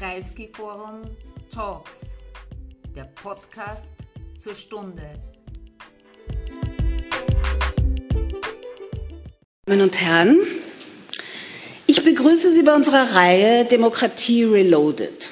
[0.00, 1.14] Kreisky Forum
[1.54, 2.16] Talks,
[2.96, 3.92] der Podcast
[4.38, 5.02] zur Stunde.
[9.66, 10.38] Damen und Herren,
[11.86, 15.28] ich begrüße Sie bei unserer Reihe Demokratie Reloaded.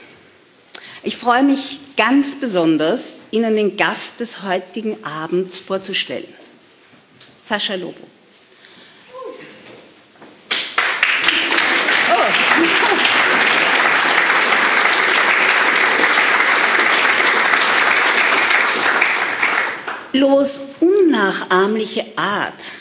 [1.02, 6.34] Ich freue mich ganz besonders, Ihnen den Gast des heutigen Abends vorzustellen.
[7.38, 8.06] Sascha Lobo.
[20.12, 22.72] Lobos unnachahmliche Art,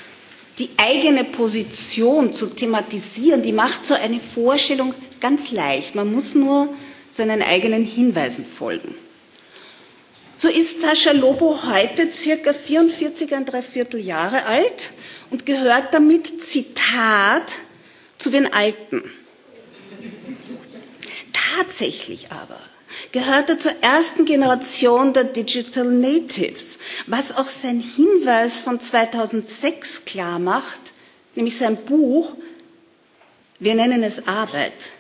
[0.60, 5.96] die eigene Position zu thematisieren, die macht so eine Vorstellung ganz leicht.
[5.96, 6.70] Man muss nur
[7.10, 8.96] seinen eigenen Hinweisen folgen.
[10.38, 14.92] So ist Sascha Lobo heute circa 44, ein Dreiviertel Jahre alt
[15.32, 17.56] und gehört damit, Zitat,
[18.18, 19.04] zu den Alten.
[21.34, 22.60] Tatsächlich aber
[23.12, 30.40] gehört er zur ersten Generation der Digital Natives, was auch sein Hinweis von 2006 klar
[30.40, 30.80] macht,
[31.36, 32.36] nämlich sein Buch,
[33.60, 34.92] wir nennen es Arbeit,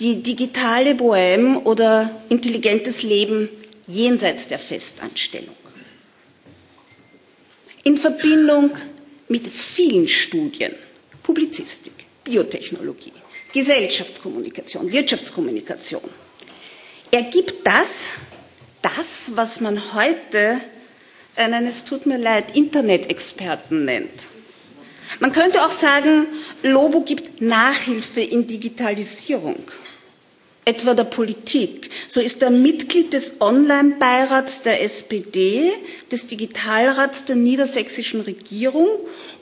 [0.00, 3.48] die digitale Bohème oder intelligentes Leben
[3.86, 5.56] jenseits der Festanstellung.
[7.84, 8.70] In Verbindung
[9.28, 10.74] mit vielen Studien,
[11.22, 11.92] Publizistik,
[12.24, 13.12] Biotechnologie,
[13.52, 16.02] Gesellschaftskommunikation, Wirtschaftskommunikation,
[17.12, 18.12] ergibt das,
[18.80, 20.60] das, was man heute
[21.36, 24.28] einen, es tut mir leid, Internet-Experten nennt.
[25.20, 26.26] Man könnte auch sagen,
[26.62, 29.62] Lobo gibt Nachhilfe in Digitalisierung,
[30.64, 31.90] etwa der Politik.
[32.08, 35.70] So ist er Mitglied des Online-Beirats der SPD,
[36.10, 38.88] des Digitalrats der niedersächsischen Regierung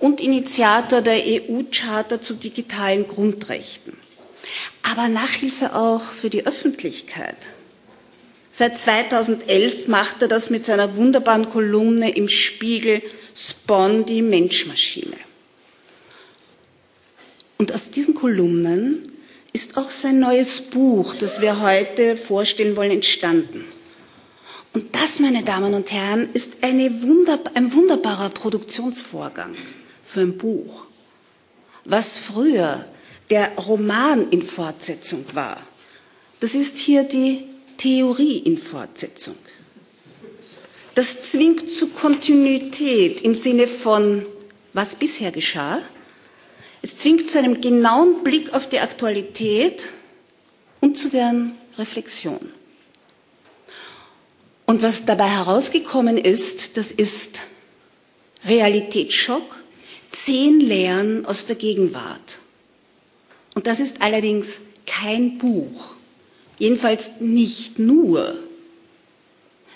[0.00, 3.96] und Initiator der EU-Charta zu digitalen Grundrechten.
[4.82, 7.36] Aber Nachhilfe auch für die Öffentlichkeit.
[8.50, 13.00] Seit 2011 macht er das mit seiner wunderbaren Kolumne im Spiegel
[13.34, 15.16] Spawn die Menschmaschine.
[17.58, 19.12] Und aus diesen Kolumnen
[19.52, 23.64] ist auch sein neues Buch, das wir heute vorstellen wollen, entstanden.
[24.72, 29.54] Und das, meine Damen und Herren, ist wunderbar, ein wunderbarer Produktionsvorgang
[30.04, 30.86] für ein Buch.
[31.84, 32.84] Was früher
[33.30, 35.60] der Roman in Fortsetzung war,
[36.40, 37.49] das ist hier die
[37.80, 39.36] Theorie in Fortsetzung.
[40.94, 44.26] Das zwingt zu Kontinuität im Sinne von,
[44.74, 45.80] was bisher geschah.
[46.82, 49.88] Es zwingt zu einem genauen Blick auf die Aktualität
[50.82, 52.52] und zu deren Reflexion.
[54.66, 57.40] Und was dabei herausgekommen ist, das ist
[58.44, 59.56] Realitätsschock,
[60.10, 62.40] zehn Lehren aus der Gegenwart.
[63.54, 65.94] Und das ist allerdings kein Buch,
[66.60, 68.36] Jedenfalls nicht nur.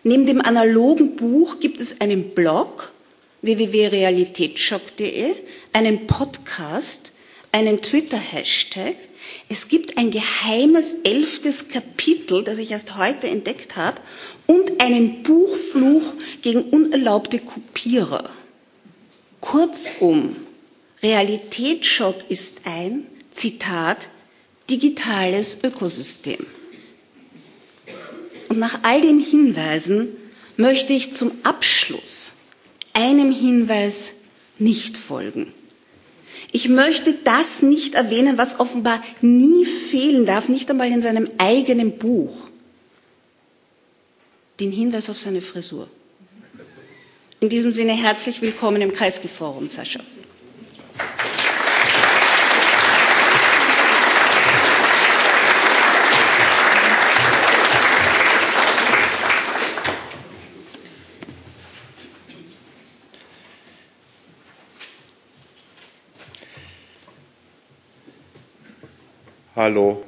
[0.05, 2.93] Neben dem analogen Buch gibt es einen Blog
[3.41, 5.35] www.realitätsschock.de,
[5.73, 7.13] einen Podcast,
[7.53, 8.97] einen Twitter-Hashtag.
[9.49, 14.01] Es gibt ein geheimes elftes Kapitel, das ich erst heute entdeckt habe,
[14.47, 16.13] und einen Buchfluch
[16.43, 18.29] gegen unerlaubte Kopierer.
[19.41, 20.37] Kurzum,
[21.03, 24.09] Realitätsschock ist ein, Zitat,
[24.69, 26.47] digitales Ökosystem.
[28.49, 30.09] Und nach all den Hinweisen
[30.57, 32.35] möchte ich zum Abschluss
[32.93, 34.13] einem Hinweis
[34.59, 35.53] nicht folgen.
[36.53, 41.99] Ich möchte das nicht erwähnen, was offenbar nie fehlen darf, nicht einmal in seinem eigenen
[41.99, 42.49] Buch.
[44.61, 45.89] Den Hinweis auf seine Frisur.
[47.41, 50.01] In diesem Sinne herzlich willkommen im Kreisgeforum, Sascha.
[69.57, 70.03] Hallo.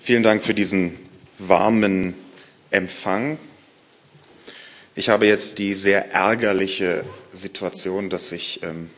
[0.00, 0.96] Vielen Dank für diesen
[1.38, 2.14] warmen
[2.70, 3.36] Empfang.
[4.94, 8.90] Ich habe jetzt die sehr ärgerliche Situation, dass ich ähm,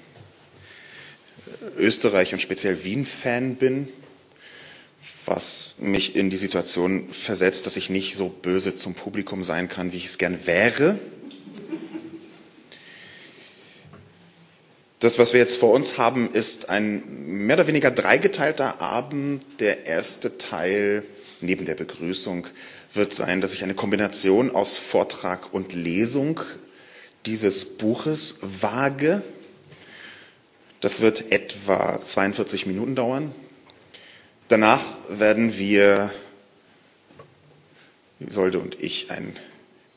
[1.79, 3.89] Österreich und speziell Wien-Fan bin,
[5.25, 9.93] was mich in die Situation versetzt, dass ich nicht so böse zum Publikum sein kann,
[9.93, 10.99] wie ich es gern wäre.
[15.07, 19.47] Das, was wir jetzt vor uns haben, ist ein mehr oder weniger dreigeteilter Abend.
[19.61, 21.05] Der erste Teil
[21.41, 22.49] neben der Begrüßung
[22.93, 26.41] wird sein, dass ich eine Kombination aus Vortrag und Lesung
[27.25, 29.23] dieses Buches wage.
[30.81, 33.33] Das wird etwa 42 Minuten dauern.
[34.49, 36.11] Danach werden wir,
[38.19, 39.37] Isolde und ich, ein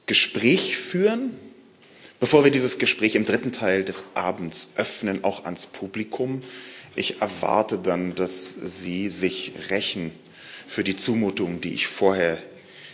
[0.05, 1.35] Gespräch führen.
[2.19, 6.41] Bevor wir dieses Gespräch im dritten Teil des Abends öffnen, auch ans Publikum,
[6.95, 10.11] ich erwarte dann, dass Sie sich rächen
[10.67, 12.37] für die Zumutungen, die ich vorher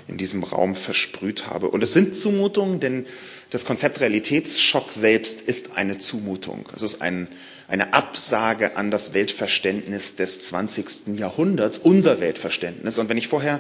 [0.08, 1.70] in diesem Raum versprüht habe.
[1.70, 3.08] Und es sind Zumutungen, denn
[3.50, 6.70] das Konzept Realitätsschock selbst ist eine Zumutung.
[6.76, 7.28] Es ist ein,
[7.68, 11.18] eine Absage an das Weltverständnis des 20.
[11.18, 13.00] Jahrhunderts, unser Weltverständnis.
[13.00, 13.60] Und wenn ich vorher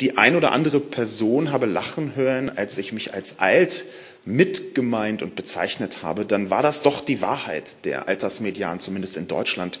[0.00, 3.84] die ein oder andere Person habe lachen hören, als ich mich als alt
[4.26, 7.84] mitgemeint und bezeichnet habe, dann war das doch die Wahrheit.
[7.84, 9.80] Der Altersmedian, zumindest in Deutschland,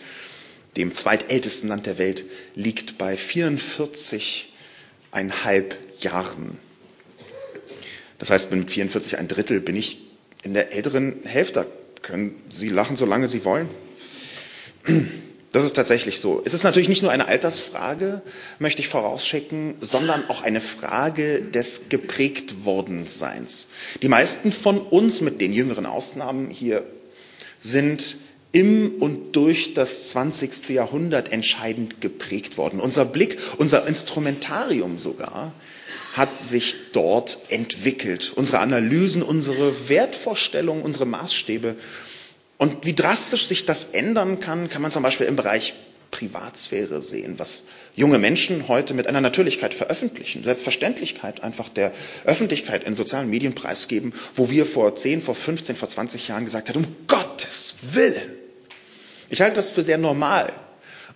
[0.76, 2.24] dem zweitältesten Land der Welt,
[2.54, 4.46] liegt bei 44,5
[6.00, 6.58] Jahren.
[8.18, 9.98] Das heißt, mit 44 ein Drittel bin ich
[10.42, 11.66] in der älteren Hälfte.
[12.02, 13.68] Können Sie lachen, solange Sie wollen.
[15.54, 16.42] Das ist tatsächlich so.
[16.44, 18.22] Es ist natürlich nicht nur eine Altersfrage,
[18.58, 23.68] möchte ich vorausschicken, sondern auch eine Frage des geprägt Wordenseins.
[24.02, 26.84] Die meisten von uns, mit den jüngeren Ausnahmen hier,
[27.60, 28.16] sind
[28.50, 30.70] im und durch das 20.
[30.70, 32.80] Jahrhundert entscheidend geprägt worden.
[32.80, 35.52] Unser Blick, unser Instrumentarium sogar,
[36.14, 38.32] hat sich dort entwickelt.
[38.34, 41.76] Unsere Analysen, unsere Wertvorstellungen, unsere Maßstäbe.
[42.64, 45.74] Und wie drastisch sich das ändern kann, kann man zum Beispiel im Bereich
[46.10, 47.64] Privatsphäre sehen, was
[47.94, 51.92] junge Menschen heute mit einer Natürlichkeit veröffentlichen, Selbstverständlichkeit einfach der
[52.24, 56.70] Öffentlichkeit in sozialen Medien preisgeben, wo wir vor 10, vor 15, vor 20 Jahren gesagt
[56.70, 58.32] haben, um Gottes Willen.
[59.28, 60.50] Ich halte das für sehr normal.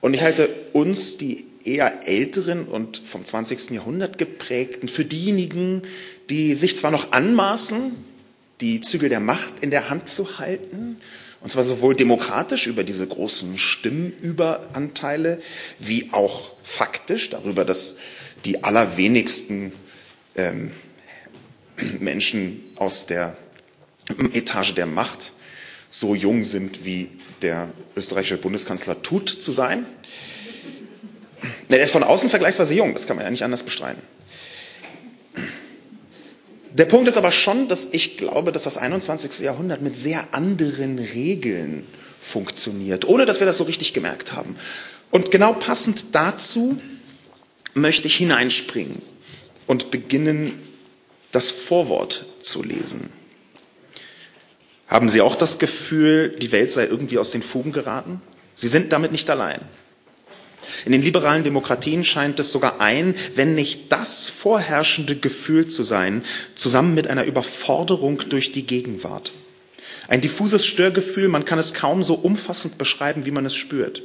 [0.03, 3.71] Und ich halte uns, die eher älteren und vom 20.
[3.71, 5.81] Jahrhundert geprägten, für diejenigen,
[6.29, 7.97] die sich zwar noch anmaßen,
[8.61, 11.01] die Zügel der Macht in der Hand zu halten,
[11.41, 15.41] und zwar sowohl demokratisch über diese großen Stimmüberanteile,
[15.79, 17.97] wie auch faktisch darüber, dass
[18.45, 19.73] die allerwenigsten
[20.35, 20.73] ähm,
[21.99, 23.37] Menschen aus der
[24.33, 25.33] Etage der Macht
[25.91, 27.09] so jung sind, wie
[27.43, 29.87] der österreichische Bundeskanzler tut zu sein.
[31.71, 34.03] Der ist von außen vergleichsweise jung, das kann man ja nicht anders bestreiten.
[36.73, 39.41] Der Punkt ist aber schon, dass ich glaube, dass das 21.
[39.41, 41.87] Jahrhundert mit sehr anderen Regeln
[42.21, 44.57] funktioniert, ohne dass wir das so richtig gemerkt haben.
[45.11, 46.81] Und genau passend dazu
[47.75, 49.01] möchte ich hineinspringen
[49.67, 50.53] und beginnen,
[51.33, 53.11] das Vorwort zu lesen.
[54.87, 58.23] Haben Sie auch das Gefühl, die Welt sei irgendwie aus den Fugen geraten?
[58.55, 59.61] Sie sind damit nicht allein.
[60.85, 66.25] In den liberalen Demokratien scheint es sogar ein, wenn nicht das vorherrschende Gefühl zu sein,
[66.55, 69.33] zusammen mit einer Überforderung durch die Gegenwart.
[70.09, 74.03] Ein diffuses Störgefühl, man kann es kaum so umfassend beschreiben, wie man es spürt.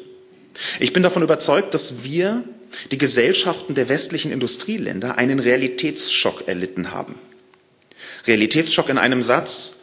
[0.80, 2.44] Ich bin davon überzeugt, dass wir,
[2.92, 7.16] die Gesellschaften der westlichen Industrieländer, einen Realitätsschock erlitten haben.
[8.28, 9.78] Realitätsschock in einem Satz,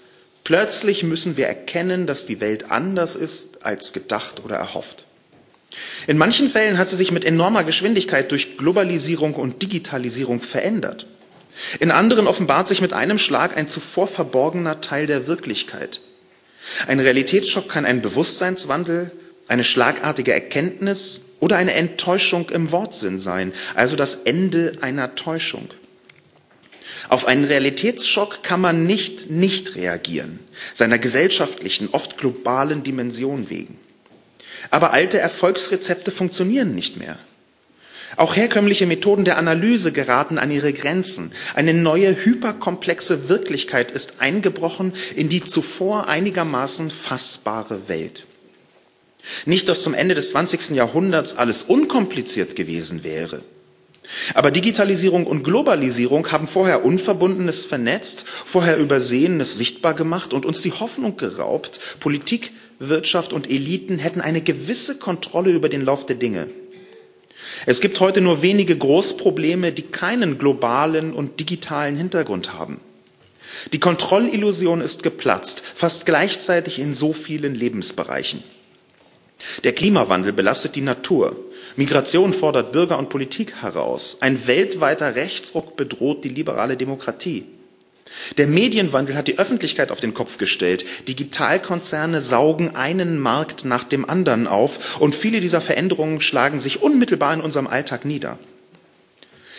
[0.45, 5.05] plötzlich müssen wir erkennen, dass die Welt anders ist als gedacht oder erhofft.
[6.07, 11.07] In manchen Fällen hat sie sich mit enormer Geschwindigkeit durch Globalisierung und Digitalisierung verändert.
[11.79, 16.01] In anderen offenbart sich mit einem Schlag ein zuvor verborgener Teil der Wirklichkeit.
[16.87, 19.11] Ein Realitätsschock kann ein Bewusstseinswandel,
[19.49, 25.69] eine schlagartige Erkenntnis oder eine Enttäuschung im Wortsinn sein, also das Ende einer Täuschung.
[27.09, 30.39] Auf einen Realitätsschock kann man nicht nicht reagieren,
[30.75, 33.79] seiner gesellschaftlichen, oft globalen Dimension wegen.
[34.69, 37.19] Aber alte Erfolgsrezepte funktionieren nicht mehr.
[38.17, 41.33] Auch herkömmliche Methoden der Analyse geraten an ihre Grenzen.
[41.55, 48.27] Eine neue hyperkomplexe Wirklichkeit ist eingebrochen in die zuvor einigermaßen fassbare Welt.
[49.47, 50.71] Nicht, dass zum Ende des 20.
[50.71, 53.43] Jahrhunderts alles unkompliziert gewesen wäre.
[54.35, 60.73] Aber Digitalisierung und Globalisierung haben vorher Unverbundenes vernetzt, vorher Übersehenes sichtbar gemacht und uns die
[60.73, 66.49] Hoffnung geraubt, Politik Wirtschaft und Eliten hätten eine gewisse Kontrolle über den Lauf der Dinge.
[67.67, 72.81] Es gibt heute nur wenige Großprobleme, die keinen globalen und digitalen Hintergrund haben.
[73.73, 78.43] Die Kontrollillusion ist geplatzt, fast gleichzeitig in so vielen Lebensbereichen.
[79.65, 81.37] Der Klimawandel belastet die Natur.
[81.77, 84.19] Migration fordert Bürger und Politik heraus.
[84.21, 87.45] Ein weltweiter Rechtsruck bedroht die liberale Demokratie.
[88.39, 90.85] Der Medienwandel hat die Öffentlichkeit auf den Kopf gestellt.
[91.09, 97.35] Digitalkonzerne saugen einen Markt nach dem anderen auf und viele dieser Veränderungen schlagen sich unmittelbar
[97.35, 98.39] in unserem Alltag nieder.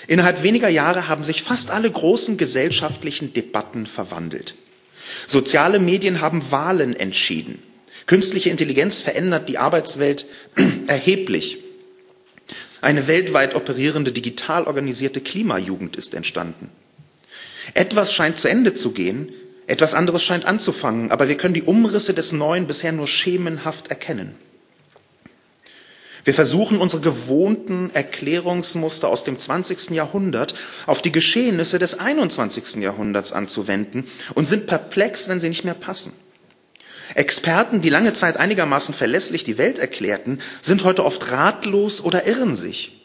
[0.08, 4.56] Innerhalb weniger Jahre haben sich fast alle großen gesellschaftlichen Debatten verwandelt.
[5.28, 7.62] Soziale Medien haben Wahlen entschieden.
[8.08, 10.26] Künstliche Intelligenz verändert die Arbeitswelt
[10.88, 11.60] erheblich.
[12.82, 16.70] Eine weltweit operierende, digital organisierte Klimajugend ist entstanden.
[17.74, 19.32] Etwas scheint zu Ende zu gehen,
[19.68, 24.36] etwas anderes scheint anzufangen, aber wir können die Umrisse des Neuen bisher nur schemenhaft erkennen.
[26.24, 29.92] Wir versuchen unsere gewohnten Erklärungsmuster aus dem 20.
[29.92, 30.54] Jahrhundert
[30.86, 32.76] auf die Geschehnisse des 21.
[32.76, 36.14] Jahrhunderts anzuwenden und sind perplex, wenn sie nicht mehr passen.
[37.16, 42.56] Experten, die lange Zeit einigermaßen verlässlich die Welt erklärten, sind heute oft ratlos oder irren
[42.56, 43.02] sich.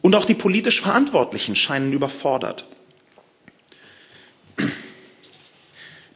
[0.00, 2.66] Und auch die politisch Verantwortlichen scheinen überfordert.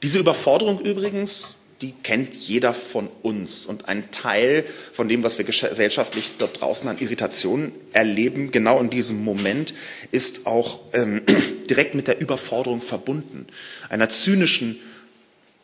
[0.03, 3.67] Diese Überforderung übrigens die kennt jeder von uns.
[3.67, 8.89] Und ein Teil von dem, was wir gesellschaftlich dort draußen an Irritationen erleben, genau in
[8.89, 9.75] diesem Moment,
[10.13, 11.23] ist auch ähm,
[11.69, 13.47] direkt mit der Überforderung verbunden,
[13.89, 14.79] einer zynischen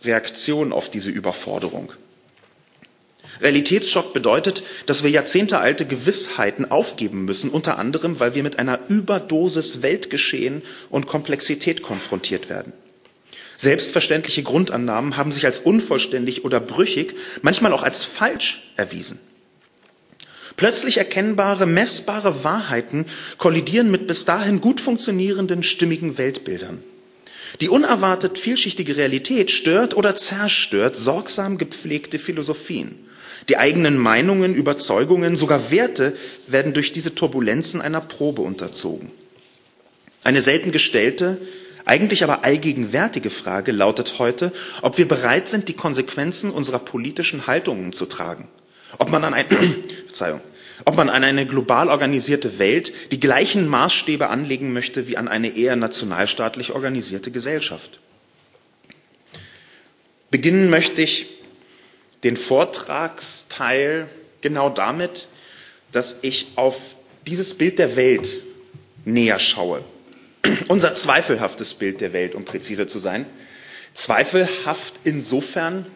[0.02, 1.92] Reaktion auf diese Überforderung.
[3.40, 9.82] Realitätsschock bedeutet, dass wir jahrzehntealte Gewissheiten aufgeben müssen, unter anderem, weil wir mit einer Überdosis
[9.82, 12.72] Weltgeschehen und Komplexität konfrontiert werden.
[13.60, 19.18] Selbstverständliche Grundannahmen haben sich als unvollständig oder brüchig, manchmal auch als falsch erwiesen.
[20.56, 23.04] Plötzlich erkennbare, messbare Wahrheiten
[23.36, 26.82] kollidieren mit bis dahin gut funktionierenden, stimmigen Weltbildern.
[27.60, 32.94] Die unerwartet vielschichtige Realität stört oder zerstört sorgsam gepflegte Philosophien.
[33.48, 39.10] Die eigenen Meinungen, Überzeugungen, sogar Werte werden durch diese Turbulenzen einer Probe unterzogen.
[40.22, 41.38] Eine selten gestellte,
[41.88, 44.52] eigentlich aber allgegenwärtige Frage lautet heute,
[44.82, 48.46] ob wir bereit sind, die Konsequenzen unserer politischen Haltungen zu tragen.
[48.98, 49.46] Ob man an, ein,
[50.06, 50.40] Verzeihung,
[50.84, 55.56] ob man an eine global organisierte Welt die gleichen Maßstäbe anlegen möchte wie an eine
[55.56, 58.00] eher nationalstaatlich organisierte Gesellschaft.
[60.30, 61.26] Beginnen möchte ich
[62.22, 64.08] den Vortragsteil
[64.42, 65.28] genau damit,
[65.92, 68.42] dass ich auf dieses Bild der Welt
[69.06, 69.82] näher schaue
[70.68, 73.26] unser zweifelhaftes Bild der Welt, um präzise zu sein.
[73.94, 75.86] Zweifelhaft insofern,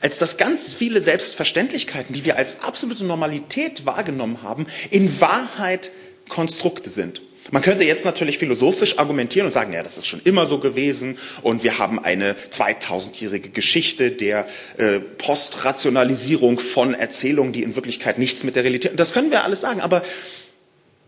[0.00, 5.92] als dass ganz viele Selbstverständlichkeiten, die wir als absolute Normalität wahrgenommen haben, in Wahrheit
[6.28, 7.22] Konstrukte sind.
[7.50, 11.18] Man könnte jetzt natürlich philosophisch argumentieren und sagen, ja, das ist schon immer so gewesen
[11.42, 14.46] und wir haben eine 2000-jährige Geschichte der
[14.78, 18.92] äh, Postrationalisierung von Erzählungen, die in Wirklichkeit nichts mit der Realität.
[18.96, 20.02] Das können wir alles sagen, aber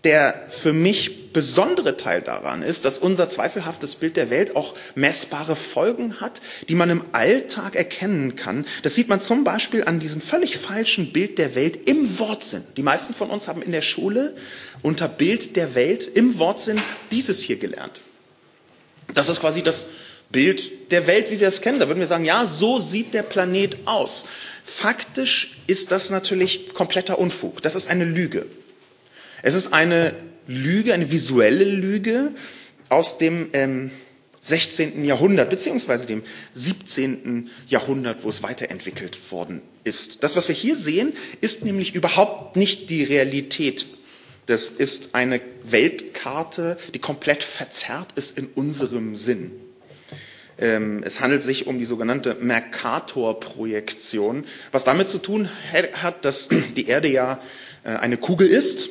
[0.04, 5.56] der für mich besondere Teil daran ist, dass unser zweifelhaftes Bild der Welt auch messbare
[5.56, 8.64] Folgen hat, die man im Alltag erkennen kann.
[8.82, 12.62] Das sieht man zum Beispiel an diesem völlig falschen Bild der Welt im Wortsinn.
[12.76, 14.34] Die meisten von uns haben in der Schule
[14.82, 16.80] unter Bild der Welt im Wortsinn
[17.10, 18.00] dieses hier gelernt.
[19.12, 19.86] Das ist quasi das
[20.30, 21.80] Bild der Welt, wie wir es kennen.
[21.80, 24.26] Da würden wir sagen, ja, so sieht der Planet aus.
[24.64, 27.60] Faktisch ist das natürlich kompletter Unfug.
[27.62, 28.46] Das ist eine Lüge.
[29.44, 30.14] Es ist eine
[30.46, 32.32] Lüge, eine visuelle Lüge
[32.88, 33.90] aus dem ähm,
[34.40, 35.04] 16.
[35.04, 36.22] Jahrhundert beziehungsweise dem
[36.54, 37.50] 17.
[37.66, 40.22] Jahrhundert, wo es weiterentwickelt worden ist.
[40.22, 43.84] Das, was wir hier sehen, ist nämlich überhaupt nicht die Realität.
[44.46, 49.50] Das ist eine Weltkarte, die komplett verzerrt ist in unserem Sinn.
[50.56, 56.88] Ähm, es handelt sich um die sogenannte Mercator-Projektion, was damit zu tun hat, dass die
[56.88, 57.42] Erde ja
[57.84, 58.88] äh, eine Kugel ist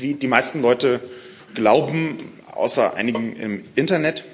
[0.00, 1.00] wie die meisten Leute
[1.54, 2.16] glauben,
[2.52, 4.24] außer einigen im Internet.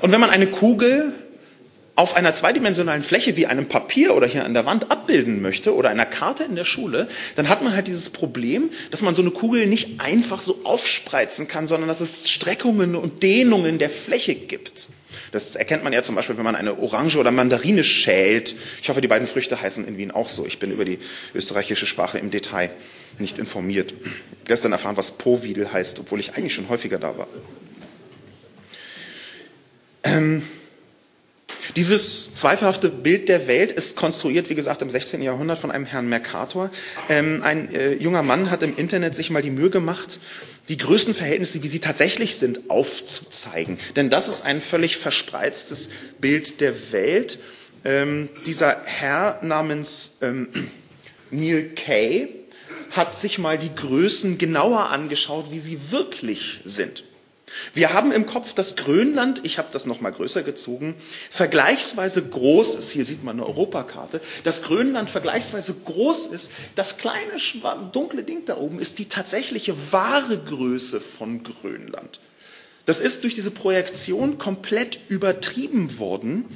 [0.00, 1.12] Und wenn man eine Kugel
[1.98, 5.88] auf einer zweidimensionalen Fläche wie einem Papier oder hier an der Wand abbilden möchte oder
[5.88, 9.32] einer Karte in der Schule, dann hat man halt dieses Problem, dass man so eine
[9.32, 14.88] Kugel nicht einfach so aufspreizen kann, sondern dass es Streckungen und Dehnungen der Fläche gibt.
[15.32, 18.54] Das erkennt man ja zum Beispiel, wenn man eine Orange oder Mandarine schält.
[18.82, 20.46] Ich hoffe, die beiden Früchte heißen in Wien auch so.
[20.46, 20.98] Ich bin über die
[21.34, 22.70] österreichische Sprache im Detail
[23.18, 23.94] nicht informiert.
[24.46, 27.28] Gestern erfahren, was Povidel heißt, obwohl ich eigentlich schon häufiger da war.
[30.04, 30.42] Ähm,
[31.76, 35.20] dieses zweifelhafte Bild der Welt ist konstruiert, wie gesagt, im 16.
[35.20, 36.70] Jahrhundert von einem Herrn Mercator.
[37.08, 40.18] Ähm, ein äh, junger Mann hat im Internet sich mal die Mühe gemacht,
[40.68, 43.78] die Größenverhältnisse, wie sie tatsächlich sind, aufzuzeigen.
[43.96, 47.38] Denn das ist ein völlig verspreiztes Bild der Welt.
[47.84, 50.48] Ähm, dieser Herr namens ähm,
[51.30, 52.28] Neil Kay
[52.90, 57.04] hat sich mal die Größen genauer angeschaut, wie sie wirklich sind.
[57.74, 60.94] Wir haben im Kopf, dass Grönland, ich habe das noch mal größer gezogen,
[61.30, 62.90] vergleichsweise groß ist.
[62.90, 64.20] Hier sieht man eine Europakarte.
[64.44, 66.50] Dass Grönland vergleichsweise groß ist.
[66.74, 67.32] Das kleine
[67.92, 72.20] dunkle Ding da oben ist die tatsächliche wahre Größe von Grönland.
[72.86, 76.46] Das ist durch diese Projektion komplett übertrieben worden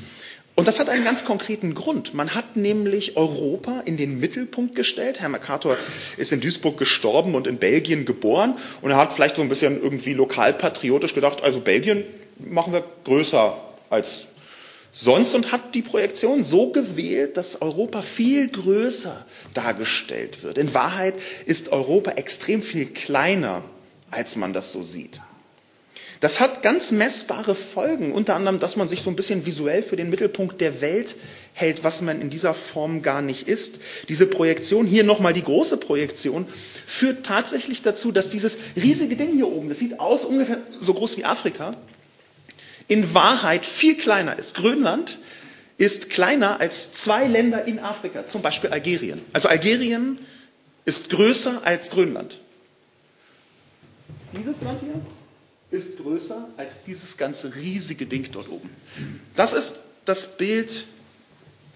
[0.55, 2.13] Und das hat einen ganz konkreten Grund.
[2.13, 5.21] Man hat nämlich Europa in den Mittelpunkt gestellt.
[5.21, 5.79] Herr Mercator
[6.19, 8.55] ist in Duisburg gestorben und in Belgien geboren.
[8.83, 12.05] Und er hat vielleicht so ein bisschen irgendwie lokalpatriotisch gedacht, also Belgien
[12.39, 13.57] machen wir größer
[13.89, 14.29] als
[14.93, 20.59] sonst und hat die Projektion so gewählt, dass Europa viel größer dargestellt wird.
[20.59, 21.15] In Wahrheit
[21.47, 23.63] ist Europa extrem viel kleiner,
[24.11, 25.21] als man das so sieht.
[26.23, 29.97] Das hat ganz messbare Folgen, unter anderem, dass man sich so ein bisschen visuell für
[29.97, 31.17] den Mittelpunkt der Welt
[31.53, 33.81] hält, was man in dieser Form gar nicht ist.
[34.09, 36.47] Diese Projektion, hier nochmal die große Projektion,
[36.87, 41.17] führt tatsächlich dazu, dass dieses riesige Ding hier oben, das sieht aus ungefähr so groß
[41.17, 41.77] wie Afrika,
[42.87, 44.55] in Wahrheit viel kleiner ist.
[44.55, 45.19] Grönland
[45.77, 49.21] ist kleiner als zwei Länder in Afrika, zum Beispiel Algerien.
[49.33, 50.21] Also Algerien
[50.85, 52.39] ist größer als Grönland.
[54.33, 55.01] Dieses Land hier
[55.73, 58.71] ist größer als dieses ganze riesige Ding dort oben.
[59.35, 60.87] Das ist das Bild,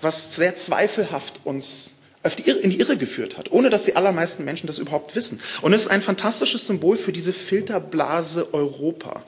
[0.01, 1.93] was sehr zweifelhaft uns
[2.39, 5.39] die in die Irre geführt hat, ohne dass die allermeisten Menschen das überhaupt wissen.
[5.63, 9.23] Und es ist ein fantastisches Symbol für diese Filterblase Europa.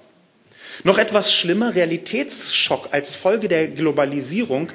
[0.82, 4.70] Noch etwas schlimmer, Realitätsschock als Folge der Globalisierung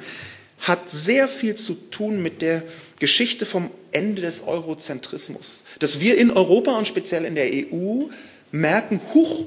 [0.60, 2.62] hat sehr viel zu tun mit der
[2.98, 5.62] Geschichte vom Ende des Eurozentrismus.
[5.78, 8.04] Dass wir in Europa und speziell in der EU
[8.52, 9.44] merken, huch,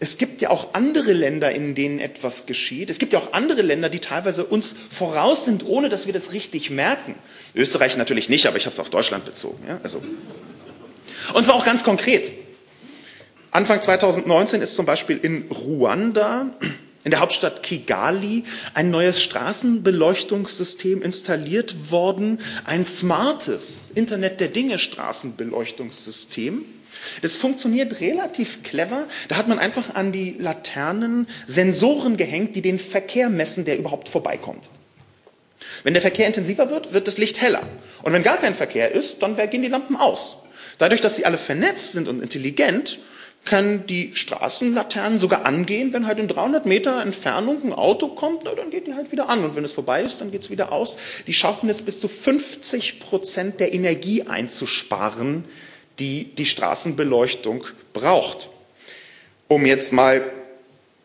[0.00, 2.90] es gibt ja auch andere Länder, in denen etwas geschieht.
[2.90, 6.32] Es gibt ja auch andere Länder, die teilweise uns voraus sind, ohne dass wir das
[6.32, 7.14] richtig merken.
[7.54, 9.62] Österreich natürlich nicht, aber ich habe es auf Deutschland bezogen.
[9.66, 9.80] Ja?
[9.82, 10.02] Also.
[11.32, 12.32] Und zwar auch ganz konkret.
[13.50, 16.50] Anfang 2019 ist zum Beispiel in Ruanda,
[17.04, 18.42] in der Hauptstadt Kigali,
[18.74, 26.64] ein neues Straßenbeleuchtungssystem installiert worden, ein smartes Internet der Dinge Straßenbeleuchtungssystem.
[27.22, 29.06] Das funktioniert relativ clever.
[29.28, 34.08] Da hat man einfach an die Laternen Sensoren gehängt, die den Verkehr messen, der überhaupt
[34.08, 34.68] vorbeikommt.
[35.82, 37.66] Wenn der Verkehr intensiver wird, wird das Licht heller.
[38.02, 40.38] Und wenn gar kein Verkehr ist, dann gehen die Lampen aus.
[40.78, 42.98] Dadurch, dass sie alle vernetzt sind und intelligent,
[43.44, 48.54] können die Straßenlaternen sogar angehen, wenn halt in 300 Meter Entfernung ein Auto kommt, na,
[48.54, 49.44] dann geht die halt wieder an.
[49.44, 50.96] Und wenn es vorbei ist, dann geht es wieder aus.
[51.26, 55.44] Die schaffen es bis zu 50 Prozent der Energie einzusparen,
[55.98, 58.48] die die Straßenbeleuchtung braucht.
[59.48, 60.22] Um jetzt mal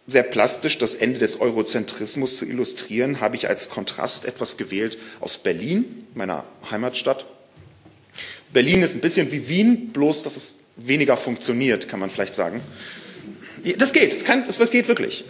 [0.07, 5.37] sehr plastisch das Ende des Eurozentrismus zu illustrieren, habe ich als Kontrast etwas gewählt aus
[5.37, 7.25] Berlin, meiner Heimatstadt.
[8.51, 12.61] Berlin ist ein bisschen wie Wien, bloß dass es weniger funktioniert, kann man vielleicht sagen.
[13.77, 15.25] Das geht, das, kann, das geht wirklich.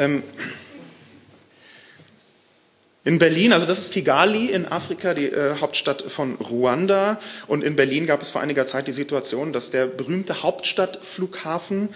[3.09, 7.19] In Berlin, also das ist Kigali in Afrika, die äh, Hauptstadt von Ruanda.
[7.47, 11.89] Und in Berlin gab es vor einiger Zeit die Situation, dass der berühmte Hauptstadtflughafen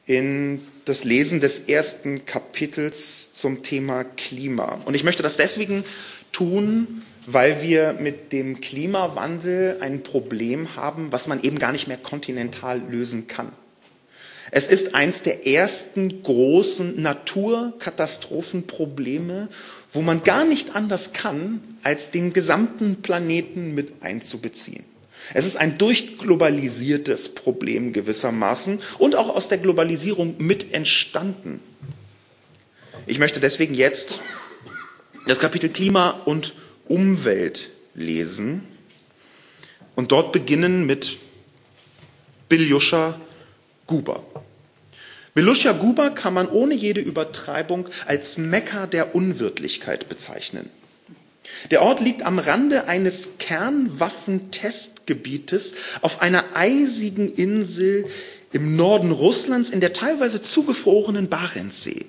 [0.06, 4.80] in das Lesen des ersten Kapitels zum Thema Klima.
[4.86, 5.84] Und ich möchte das deswegen
[6.32, 11.98] tun, weil wir mit dem Klimawandel ein Problem haben, was man eben gar nicht mehr
[11.98, 13.52] kontinental lösen kann.
[14.58, 19.50] Es ist eins der ersten großen Naturkatastrophenprobleme,
[19.92, 24.86] wo man gar nicht anders kann, als den gesamten Planeten mit einzubeziehen.
[25.34, 31.60] Es ist ein durchglobalisiertes Problem gewissermaßen und auch aus der Globalisierung mit entstanden.
[33.08, 34.22] Ich möchte deswegen jetzt
[35.28, 36.54] das Kapitel Klima und
[36.88, 38.62] Umwelt lesen
[39.96, 41.18] und dort beginnen mit
[42.48, 43.20] Biljuscha
[43.86, 44.24] Guber.
[45.36, 50.70] Beluscha Guba kann man ohne jede Übertreibung als Mekka der Unwirtlichkeit bezeichnen.
[51.72, 58.06] Der Ort liegt am Rande eines Kernwaffentestgebietes auf einer eisigen Insel
[58.54, 62.06] im Norden Russlands in der teilweise zugefrorenen Barentssee.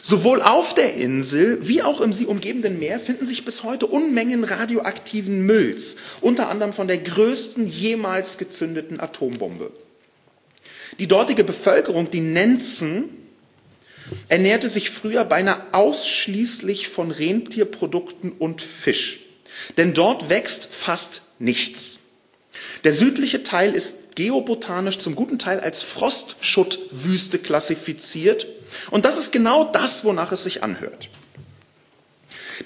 [0.00, 4.42] Sowohl auf der Insel wie auch im sie umgebenden Meer finden sich bis heute Unmengen
[4.42, 9.70] radioaktiven Mülls, unter anderem von der größten jemals gezündeten Atombombe.
[10.98, 13.08] Die dortige Bevölkerung, die Nenzen,
[14.28, 19.20] ernährte sich früher beinahe ausschließlich von Rentierprodukten und Fisch.
[19.76, 22.00] Denn dort wächst fast nichts.
[22.84, 28.46] Der südliche Teil ist geobotanisch zum guten Teil als Frostschuttwüste klassifiziert.
[28.90, 31.08] Und das ist genau das, wonach es sich anhört.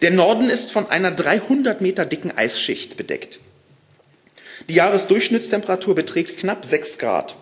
[0.02, 3.38] Der Norden ist von einer 300 Meter dicken Eisschicht bedeckt.
[4.68, 7.36] Die Jahresdurchschnittstemperatur beträgt knapp 6 Grad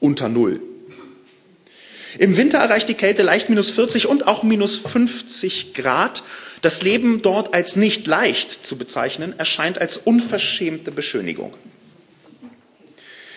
[0.00, 0.60] unter Null.
[2.18, 6.22] Im Winter erreicht die Kälte leicht minus 40 und auch minus 50 Grad.
[6.62, 11.54] Das Leben dort als nicht leicht zu bezeichnen, erscheint als unverschämte Beschönigung.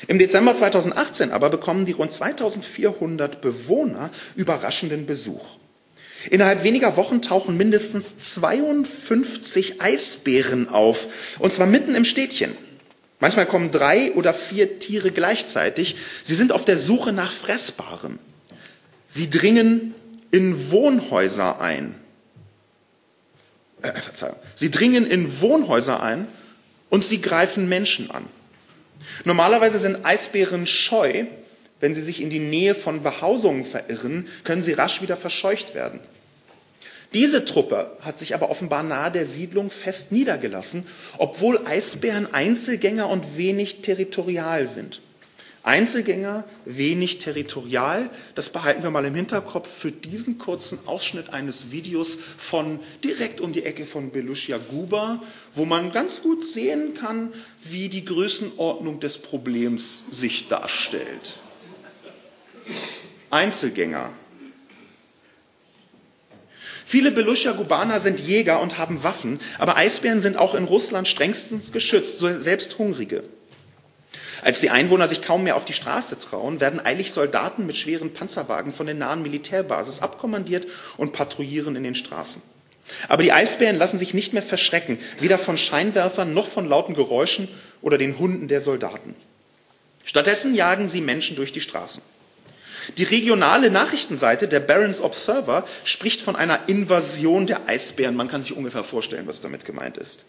[0.07, 5.57] Im Dezember 2018 aber bekommen die rund 2400 Bewohner überraschenden Besuch.
[6.29, 11.07] Innerhalb weniger Wochen tauchen mindestens 52 Eisbären auf,
[11.39, 12.55] und zwar mitten im Städtchen.
[13.21, 15.95] Manchmal kommen drei oder vier Tiere gleichzeitig.
[16.23, 18.17] Sie sind auf der Suche nach Fressbarem.
[19.07, 19.93] Sie dringen
[20.31, 21.95] in Wohnhäuser ein.
[23.83, 24.35] Äh, Verzeihung.
[24.55, 26.27] Sie dringen in Wohnhäuser ein
[26.89, 28.25] und sie greifen Menschen an.
[29.23, 31.25] Normalerweise sind Eisbären scheu.
[31.79, 35.99] Wenn sie sich in die Nähe von Behausungen verirren, können sie rasch wieder verscheucht werden.
[37.13, 40.85] Diese Truppe hat sich aber offenbar nahe der Siedlung fest niedergelassen,
[41.17, 45.01] obwohl Eisbären Einzelgänger und wenig territorial sind.
[45.63, 52.17] Einzelgänger, wenig territorial, das behalten wir mal im Hinterkopf für diesen kurzen Ausschnitt eines Videos
[52.37, 55.21] von direkt um die Ecke von Belushia Guba,
[55.53, 57.31] wo man ganz gut sehen kann,
[57.63, 61.37] wie die Größenordnung des Problems sich darstellt.
[63.29, 64.11] Einzelgänger,
[66.85, 71.71] Viele Beluscher Gubaner sind Jäger und haben Waffen, aber Eisbären sind auch in Russland strengstens
[71.71, 73.23] geschützt, selbst Hungrige.
[74.43, 78.11] Als die Einwohner sich kaum mehr auf die Straße trauen, werden eilig Soldaten mit schweren
[78.11, 80.67] Panzerwagen von der nahen Militärbasis abkommandiert
[80.97, 82.41] und patrouillieren in den Straßen.
[83.07, 87.47] Aber die Eisbären lassen sich nicht mehr verschrecken, weder von Scheinwerfern noch von lauten Geräuschen
[87.81, 89.15] oder den Hunden der Soldaten.
[90.03, 92.01] Stattdessen jagen sie Menschen durch die Straßen.
[92.97, 98.15] Die regionale Nachrichtenseite der Barons Observer spricht von einer Invasion der Eisbären.
[98.15, 100.25] Man kann sich ungefähr vorstellen, was damit gemeint ist.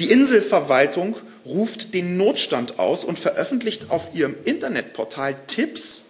[0.00, 6.04] Die Inselverwaltung ruft den Notstand aus und veröffentlicht auf ihrem Internetportal Tipps,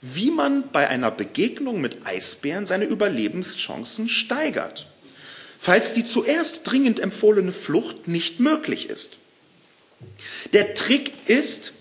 [0.00, 4.88] wie man bei einer Begegnung mit Eisbären seine Überlebenschancen steigert,
[5.58, 9.18] falls die zuerst dringend empfohlene Flucht nicht möglich ist.
[10.52, 11.72] Der Trick ist,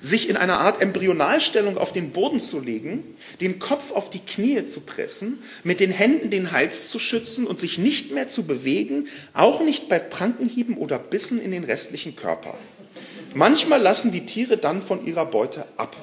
[0.00, 3.02] sich in einer Art Embryonalstellung auf den Boden zu legen,
[3.40, 7.60] den Kopf auf die Knie zu pressen, mit den Händen den Hals zu schützen und
[7.60, 12.54] sich nicht mehr zu bewegen, auch nicht bei Prankenhieben oder Bissen in den restlichen Körper.
[13.34, 15.94] Manchmal lassen die Tiere dann von ihrer Beute ab.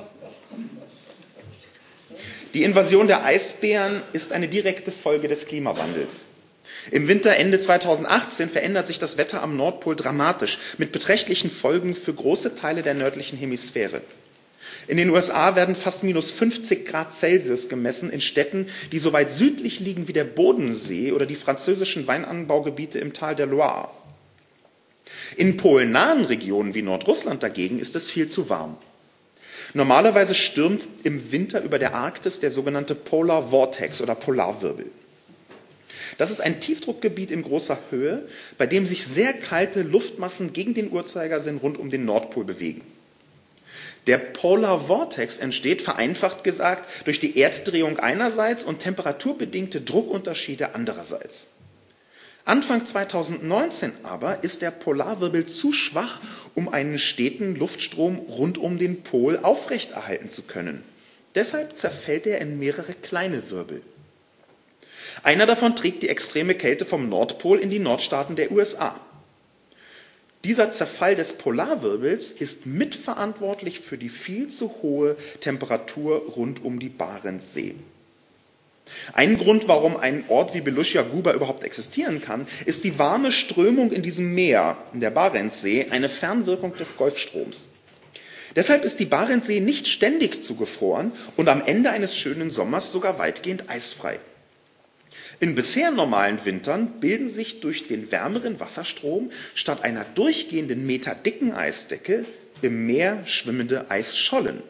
[2.54, 6.26] Die Invasion der Eisbären ist eine direkte Folge des Klimawandels.
[6.92, 12.14] Im Winter Ende 2018 verändert sich das Wetter am Nordpol dramatisch mit beträchtlichen Folgen für
[12.14, 14.02] große Teile der nördlichen Hemisphäre.
[14.88, 19.32] In den USA werden fast minus 50 Grad Celsius gemessen in Städten, die so weit
[19.32, 23.90] südlich liegen wie der Bodensee oder die französischen Weinanbaugebiete im Tal der Loire.
[25.38, 28.78] In polennahen Regionen wie Nordrussland dagegen ist es viel zu warm.
[29.74, 34.90] Normalerweise stürmt im Winter über der Arktis der sogenannte Polar Vortex oder Polarwirbel.
[36.18, 40.92] Das ist ein Tiefdruckgebiet in großer Höhe, bei dem sich sehr kalte Luftmassen gegen den
[40.92, 42.82] Uhrzeigersinn rund um den Nordpol bewegen.
[44.08, 51.48] Der Polar Vortex entsteht, vereinfacht gesagt, durch die Erddrehung einerseits und temperaturbedingte Druckunterschiede andererseits.
[52.46, 56.22] Anfang 2019 aber ist der Polarwirbel zu schwach,
[56.54, 60.84] um einen steten Luftstrom rund um den Pol aufrechterhalten zu können.
[61.34, 63.82] Deshalb zerfällt er in mehrere kleine Wirbel.
[65.24, 69.00] Einer davon trägt die extreme Kälte vom Nordpol in die Nordstaaten der USA.
[70.44, 76.90] Dieser Zerfall des Polarwirbels ist mitverantwortlich für die viel zu hohe Temperatur rund um die
[76.90, 77.74] Barentssee.
[79.14, 83.92] Ein Grund, warum ein Ort wie Belushia Guba überhaupt existieren kann, ist die warme Strömung
[83.92, 87.68] in diesem Meer, in der Barentssee, eine Fernwirkung des Golfstroms.
[88.56, 93.70] Deshalb ist die Barentssee nicht ständig zugefroren und am Ende eines schönen Sommers sogar weitgehend
[93.70, 94.20] eisfrei.
[95.40, 102.26] In bisher normalen Wintern bilden sich durch den wärmeren Wasserstrom statt einer durchgehenden meterdicken Eisdecke
[102.62, 104.64] im Meer schwimmende Eisschollen.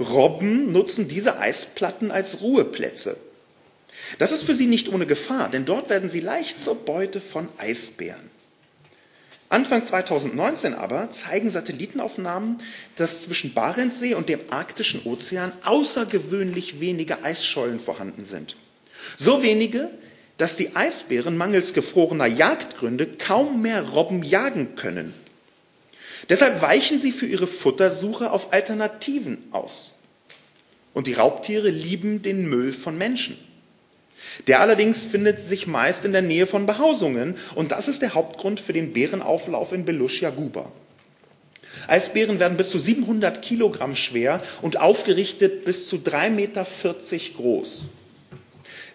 [0.00, 3.16] Robben nutzen diese Eisplatten als Ruheplätze.
[4.18, 7.48] Das ist für sie nicht ohne Gefahr, denn dort werden sie leicht zur Beute von
[7.58, 8.30] Eisbären.
[9.48, 12.58] Anfang 2019 aber zeigen Satellitenaufnahmen,
[12.96, 18.56] dass zwischen Barentssee und dem arktischen Ozean außergewöhnlich wenige Eisschollen vorhanden sind.
[19.16, 19.90] So wenige,
[20.36, 25.14] dass die Eisbären mangels gefrorener Jagdgründe kaum mehr Robben jagen können.
[26.28, 29.94] Deshalb weichen sie für ihre Futtersuche auf Alternativen aus.
[30.92, 33.38] Und die Raubtiere lieben den Müll von Menschen.
[34.46, 38.60] Der allerdings findet sich meist in der Nähe von Behausungen und das ist der Hauptgrund
[38.60, 40.72] für den Bärenauflauf in Belushia Guba.
[41.86, 46.66] Eisbären werden bis zu 700 Kilogramm schwer und aufgerichtet bis zu 3,40 Meter
[47.36, 47.86] groß.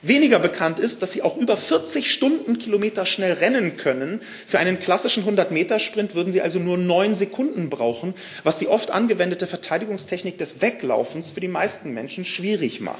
[0.03, 4.21] Weniger bekannt ist, dass sie auch über 40 Stundenkilometer schnell rennen können.
[4.47, 9.45] Für einen klassischen 100-Meter-Sprint würden sie also nur neun Sekunden brauchen, was die oft angewendete
[9.45, 12.97] Verteidigungstechnik des Weglaufens für die meisten Menschen schwierig macht.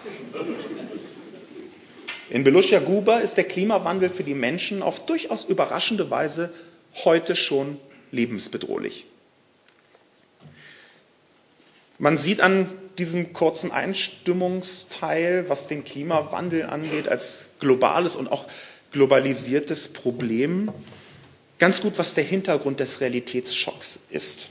[2.30, 6.54] In Belushia Guba ist der Klimawandel für die Menschen auf durchaus überraschende Weise
[7.04, 7.78] heute schon
[8.12, 9.06] lebensbedrohlich.
[11.98, 18.48] Man sieht an diesem kurzen Einstimmungsteil, was den Klimawandel angeht, als globales und auch
[18.92, 20.72] globalisiertes Problem,
[21.60, 24.50] ganz gut, was der Hintergrund des Realitätsschocks ist.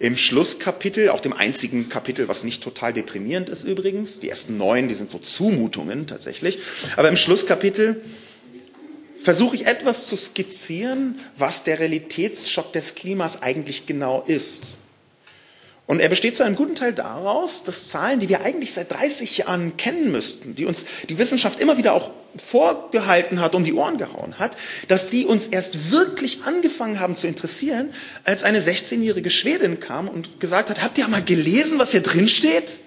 [0.00, 4.88] Im Schlusskapitel, auch dem einzigen Kapitel, was nicht total deprimierend ist übrigens, die ersten neun,
[4.88, 6.58] die sind so Zumutungen tatsächlich,
[6.96, 8.00] aber im Schlusskapitel
[9.20, 14.77] versuche ich etwas zu skizzieren, was der Realitätsschock des Klimas eigentlich genau ist.
[15.88, 19.38] Und er besteht zu einem guten Teil daraus, dass Zahlen, die wir eigentlich seit 30
[19.38, 23.96] Jahren kennen müssten, die uns die Wissenschaft immer wieder auch vorgehalten hat, um die Ohren
[23.96, 27.88] gehauen hat, dass die uns erst wirklich angefangen haben zu interessieren,
[28.24, 32.28] als eine 16-jährige Schwedin kam und gesagt hat, habt ihr mal gelesen, was hier drin
[32.28, 32.80] steht?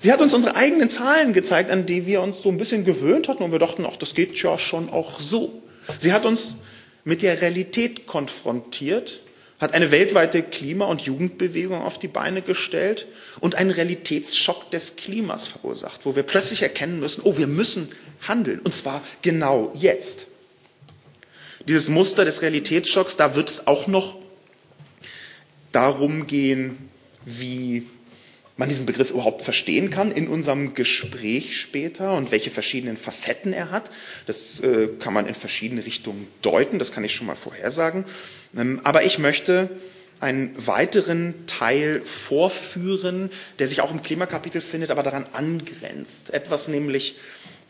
[0.00, 3.26] Sie hat uns unsere eigenen Zahlen gezeigt, an die wir uns so ein bisschen gewöhnt
[3.26, 5.64] hatten und wir dachten, ach, das geht ja schon auch so.
[5.98, 6.58] Sie hat uns
[7.02, 9.23] mit der Realität konfrontiert
[9.64, 13.06] hat eine weltweite Klima- und Jugendbewegung auf die Beine gestellt
[13.40, 17.88] und einen Realitätsschock des Klimas verursacht, wo wir plötzlich erkennen müssen, oh, wir müssen
[18.28, 20.26] handeln, und zwar genau jetzt.
[21.66, 24.18] Dieses Muster des Realitätsschocks, da wird es auch noch
[25.72, 26.90] darum gehen,
[27.24, 27.86] wie
[28.56, 33.70] man diesen Begriff überhaupt verstehen kann in unserem Gespräch später und welche verschiedenen Facetten er
[33.70, 33.90] hat.
[34.26, 38.04] Das äh, kann man in verschiedene Richtungen deuten, das kann ich schon mal vorhersagen.
[38.56, 39.70] Ähm, aber ich möchte
[40.20, 46.32] einen weiteren Teil vorführen, der sich auch im Klimakapitel findet, aber daran angrenzt.
[46.32, 47.16] Etwas nämlich,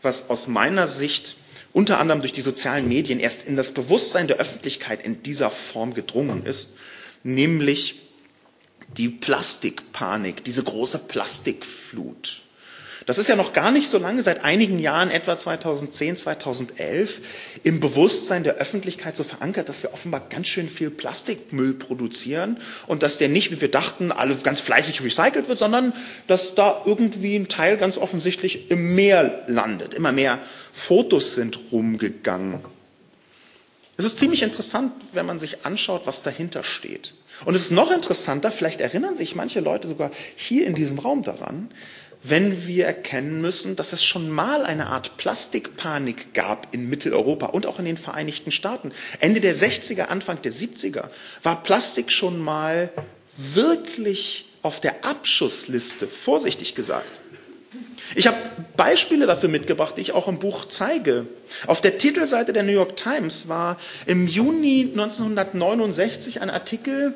[0.01, 1.35] was aus meiner Sicht
[1.73, 5.93] unter anderem durch die sozialen Medien erst in das Bewusstsein der Öffentlichkeit in dieser Form
[5.93, 6.75] gedrungen ist,
[7.23, 7.99] nämlich
[8.95, 12.44] die Plastikpanik, diese große Plastikflut.
[13.05, 17.21] Das ist ja noch gar nicht so lange, seit einigen Jahren, etwa 2010, 2011,
[17.63, 23.03] im Bewusstsein der Öffentlichkeit so verankert, dass wir offenbar ganz schön viel Plastikmüll produzieren und
[23.03, 25.93] dass der nicht, wie wir dachten, alle ganz fleißig recycelt wird, sondern
[26.25, 29.93] dass da irgendwie ein Teil ganz offensichtlich im Meer landet.
[29.93, 30.39] Immer mehr
[30.73, 32.59] Fotos sind rumgegangen.
[33.97, 37.13] Es ist ziemlich interessant, wenn man sich anschaut, was dahinter steht.
[37.43, 41.21] Und es ist noch interessanter, vielleicht erinnern sich manche Leute sogar hier in diesem Raum
[41.23, 41.69] daran,
[42.27, 47.65] wenn wir erkennen müssen, dass es schon mal eine Art Plastikpanik gab in Mitteleuropa und
[47.65, 48.91] auch in den Vereinigten Staaten.
[49.19, 51.09] Ende der 60er, Anfang der 70er
[51.43, 52.89] war Plastik schon mal
[53.37, 57.05] wirklich auf der Abschussliste, vorsichtig gesagt.
[58.15, 58.37] Ich habe
[58.77, 61.25] Beispiele dafür mitgebracht, die ich auch im Buch zeige.
[61.65, 67.13] Auf der Titelseite der New York Times war im Juni 1969 ein Artikel,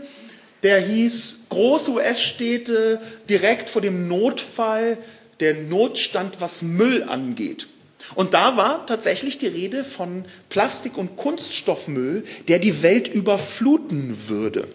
[0.64, 4.98] der hieß Große US-Städte direkt vor dem Notfall,
[5.40, 7.68] der Notstand, was Müll angeht.
[8.16, 14.68] Und da war tatsächlich die Rede von Plastik- und Kunststoffmüll, der die Welt überfluten würde.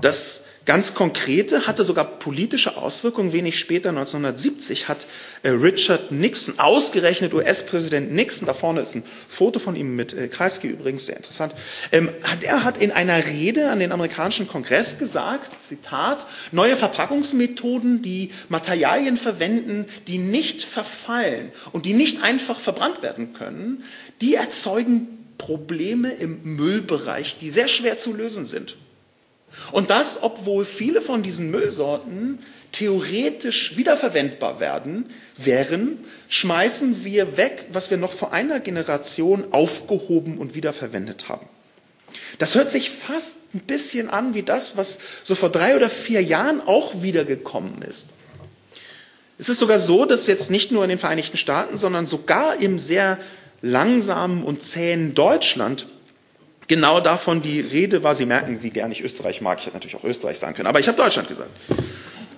[0.00, 3.34] Das Ganz konkrete, hatte sogar politische Auswirkungen.
[3.34, 5.06] Wenig später, 1970, hat
[5.42, 10.28] äh, Richard Nixon, ausgerechnet US-Präsident Nixon, da vorne ist ein Foto von ihm mit äh,
[10.28, 11.54] Kreisky übrigens, sehr interessant,
[11.92, 12.08] ähm,
[12.40, 19.18] der hat in einer Rede an den amerikanischen Kongress gesagt, Zitat, neue Verpackungsmethoden, die Materialien
[19.18, 23.84] verwenden, die nicht verfallen und die nicht einfach verbrannt werden können,
[24.22, 28.78] die erzeugen Probleme im Müllbereich, die sehr schwer zu lösen sind.
[29.72, 32.38] Und das, obwohl viele von diesen Müllsorten
[32.72, 40.54] theoretisch wiederverwendbar werden, wären, schmeißen wir weg, was wir noch vor einer Generation aufgehoben und
[40.54, 41.46] wiederverwendet haben.
[42.38, 46.22] Das hört sich fast ein bisschen an wie das, was so vor drei oder vier
[46.22, 48.08] Jahren auch wiedergekommen ist.
[49.38, 52.78] Es ist sogar so, dass jetzt nicht nur in den Vereinigten Staaten, sondern sogar im
[52.78, 53.18] sehr
[53.62, 55.86] langsamen und zähen Deutschland
[56.68, 58.14] genau davon die Rede war.
[58.14, 59.58] Sie merken, wie gern ich Österreich mag.
[59.58, 61.50] Ich hätte natürlich auch Österreich sagen können, aber ich habe Deutschland gesagt.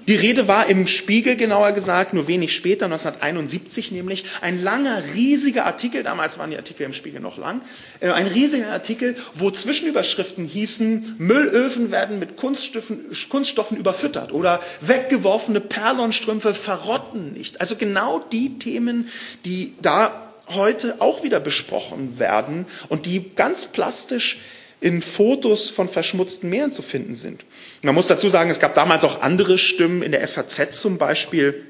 [0.08, 5.66] Die Rede war im Spiegel, genauer gesagt, nur wenig später, 1971 nämlich, ein langer, riesiger
[5.66, 7.60] Artikel, damals waren die Artikel im Spiegel noch lang,
[7.98, 15.60] äh, ein riesiger Artikel, wo Zwischenüberschriften hießen, Müllöfen werden mit Kunststoffen, Kunststoffen überfüttert oder weggeworfene
[15.60, 17.60] Perlonstrümpfe verrotten nicht.
[17.60, 19.10] Also genau die Themen,
[19.44, 24.38] die da heute auch wieder besprochen werden und die ganz plastisch
[24.80, 27.44] in Fotos von verschmutzten Meeren zu finden sind.
[27.82, 31.64] Man muss dazu sagen, es gab damals auch andere Stimmen, in der FAZ zum Beispiel,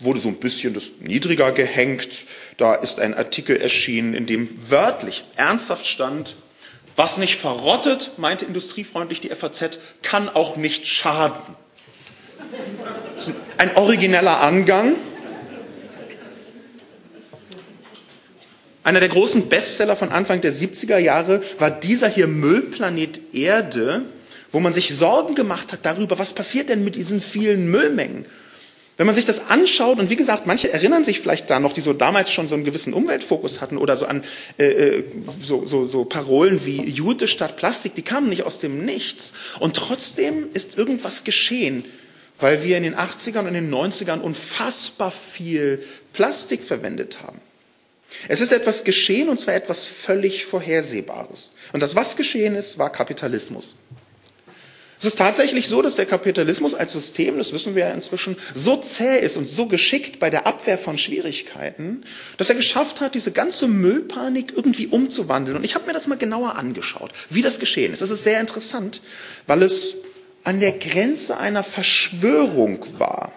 [0.00, 2.24] wurde so ein bisschen das niedriger gehängt.
[2.56, 6.36] Da ist ein Artikel erschienen, in dem wörtlich ernsthaft stand,
[6.96, 11.56] was nicht verrottet, meinte industriefreundlich die FAZ, kann auch nicht schaden.
[13.58, 14.94] Ein origineller Angang.
[18.84, 24.02] Einer der großen Bestseller von Anfang der 70er Jahre war dieser hier Müllplanet Erde,
[24.52, 28.26] wo man sich Sorgen gemacht hat darüber, was passiert denn mit diesen vielen Müllmengen.
[28.98, 31.80] Wenn man sich das anschaut, und wie gesagt, manche erinnern sich vielleicht da noch, die
[31.80, 34.22] so damals schon so einen gewissen Umweltfokus hatten oder so an
[34.58, 35.04] äh, äh
[35.40, 39.32] so, so, so Parolen wie Jute statt Plastik, die kamen nicht aus dem Nichts.
[39.60, 41.86] Und trotzdem ist irgendwas geschehen,
[42.38, 47.40] weil wir in den 80ern und den 90ern unfassbar viel Plastik verwendet haben.
[48.28, 51.52] Es ist etwas geschehen und zwar etwas völlig Vorhersehbares.
[51.72, 53.76] Und das, was geschehen ist, war Kapitalismus.
[54.98, 58.76] Es ist tatsächlich so, dass der Kapitalismus als System, das wissen wir ja inzwischen, so
[58.76, 62.04] zäh ist und so geschickt bei der Abwehr von Schwierigkeiten,
[62.38, 65.58] dass er geschafft hat, diese ganze Müllpanik irgendwie umzuwandeln.
[65.58, 68.00] Und ich habe mir das mal genauer angeschaut, wie das geschehen ist.
[68.00, 69.02] Das ist sehr interessant,
[69.46, 69.96] weil es
[70.44, 73.32] an der Grenze einer Verschwörung war.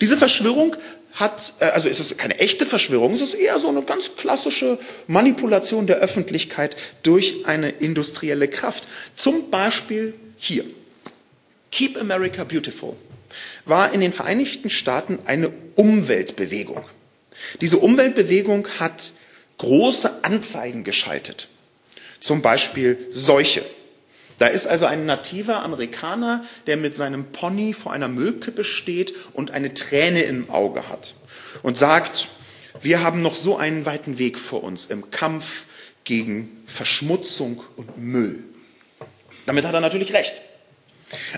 [0.00, 0.76] Diese Verschwörung
[1.12, 4.78] hat, äh, also es ist keine echte Verschwörung, es ist eher so eine ganz klassische
[5.06, 8.86] Manipulation der Öffentlichkeit durch eine industrielle Kraft.
[9.14, 10.64] Zum Beispiel hier.
[11.70, 12.96] Keep America Beautiful
[13.64, 16.84] war in den Vereinigten Staaten eine Umweltbewegung.
[17.60, 19.12] Diese Umweltbewegung hat
[19.58, 21.48] große Anzeigen geschaltet.
[22.20, 23.64] Zum Beispiel Seuche.
[24.42, 29.52] Da ist also ein nativer Amerikaner, der mit seinem Pony vor einer Müllkippe steht und
[29.52, 31.14] eine Träne im Auge hat
[31.62, 32.28] und sagt,
[32.80, 35.66] wir haben noch so einen weiten Weg vor uns im Kampf
[36.02, 38.42] gegen Verschmutzung und Müll.
[39.46, 40.34] Damit hat er natürlich recht.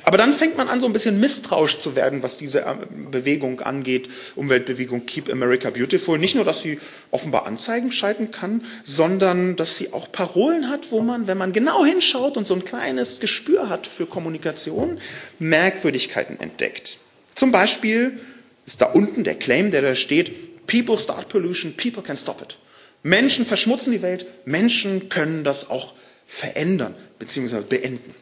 [0.05, 2.75] Aber dann fängt man an, so ein bisschen misstrauisch zu werden, was diese äh,
[3.11, 6.19] Bewegung angeht, Umweltbewegung Keep America Beautiful.
[6.19, 6.79] Nicht nur, dass sie
[7.11, 11.85] offenbar Anzeigen schalten kann, sondern dass sie auch Parolen hat, wo man, wenn man genau
[11.85, 14.99] hinschaut und so ein kleines Gespür hat für Kommunikation,
[15.39, 16.99] Merkwürdigkeiten entdeckt.
[17.35, 18.21] Zum Beispiel
[18.67, 22.59] ist da unten der Claim, der da steht, People start pollution, people can stop it.
[23.03, 25.95] Menschen verschmutzen die Welt, Menschen können das auch
[26.27, 27.61] verändern bzw.
[27.61, 28.15] beenden.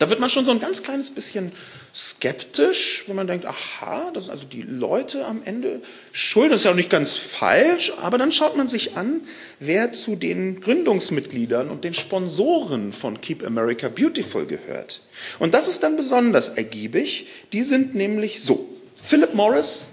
[0.00, 1.52] Da wird man schon so ein ganz kleines bisschen
[1.94, 6.50] skeptisch, wenn man denkt, aha, das sind also die Leute am Ende schuld.
[6.50, 9.20] Das ist ja auch nicht ganz falsch, aber dann schaut man sich an,
[9.58, 15.02] wer zu den Gründungsmitgliedern und den Sponsoren von Keep America Beautiful gehört.
[15.38, 17.26] Und das ist dann besonders ergiebig.
[17.52, 18.70] Die sind nämlich so.
[18.96, 19.88] Philip Morris,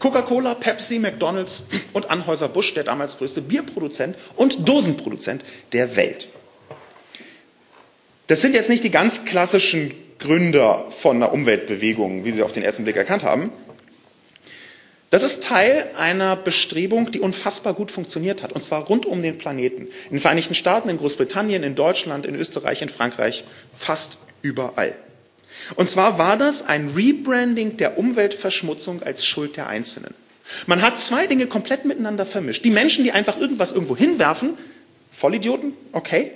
[0.00, 5.42] Coca-Cola, Pepsi, McDonald's und Anheuser-Busch, der damals größte Bierproduzent und Dosenproduzent
[5.72, 6.28] der Welt.
[8.26, 12.64] Das sind jetzt nicht die ganz klassischen Gründer von einer Umweltbewegung, wie Sie auf den
[12.64, 13.52] ersten Blick erkannt haben.
[15.10, 19.38] Das ist Teil einer Bestrebung, die unfassbar gut funktioniert hat, und zwar rund um den
[19.38, 19.82] Planeten.
[20.06, 24.96] In den Vereinigten Staaten, in Großbritannien, in Deutschland, in Österreich, in Frankreich, fast überall.
[25.76, 30.14] Und zwar war das ein Rebranding der Umweltverschmutzung als Schuld der Einzelnen.
[30.66, 32.64] Man hat zwei Dinge komplett miteinander vermischt.
[32.64, 34.58] Die Menschen, die einfach irgendwas irgendwo hinwerfen,
[35.12, 36.32] Vollidioten, okay,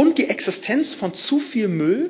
[0.00, 2.08] und die Existenz von zu viel Müll,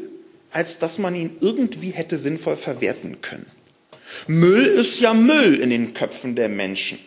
[0.53, 3.47] als dass man ihn irgendwie hätte sinnvoll verwerten können.
[4.29, 7.01] Müll ist ja Müll in den Köpfen der Menschen.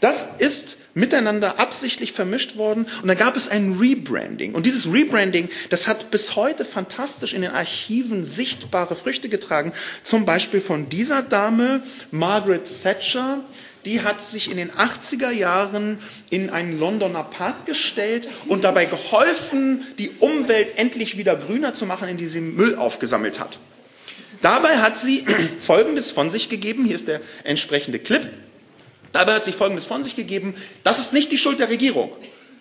[0.00, 4.52] Das ist miteinander absichtlich vermischt worden und da gab es ein Rebranding.
[4.54, 9.72] Und dieses Rebranding, das hat bis heute fantastisch in den Archiven sichtbare Früchte getragen.
[10.02, 13.42] Zum Beispiel von dieser Dame, Margaret Thatcher,
[13.84, 15.98] die hat sich in den 80er Jahren
[16.30, 22.08] in einen Londoner Park gestellt und dabei geholfen, die Umwelt endlich wieder grüner zu machen,
[22.08, 23.58] indem sie Müll aufgesammelt hat.
[24.40, 25.24] Dabei hat sie
[25.60, 26.84] Folgendes von sich gegeben.
[26.84, 28.28] Hier ist der entsprechende Clip.
[29.12, 30.54] Dabei hat sich Folgendes von sich gegeben.
[30.84, 32.12] Das ist nicht die Schuld der Regierung.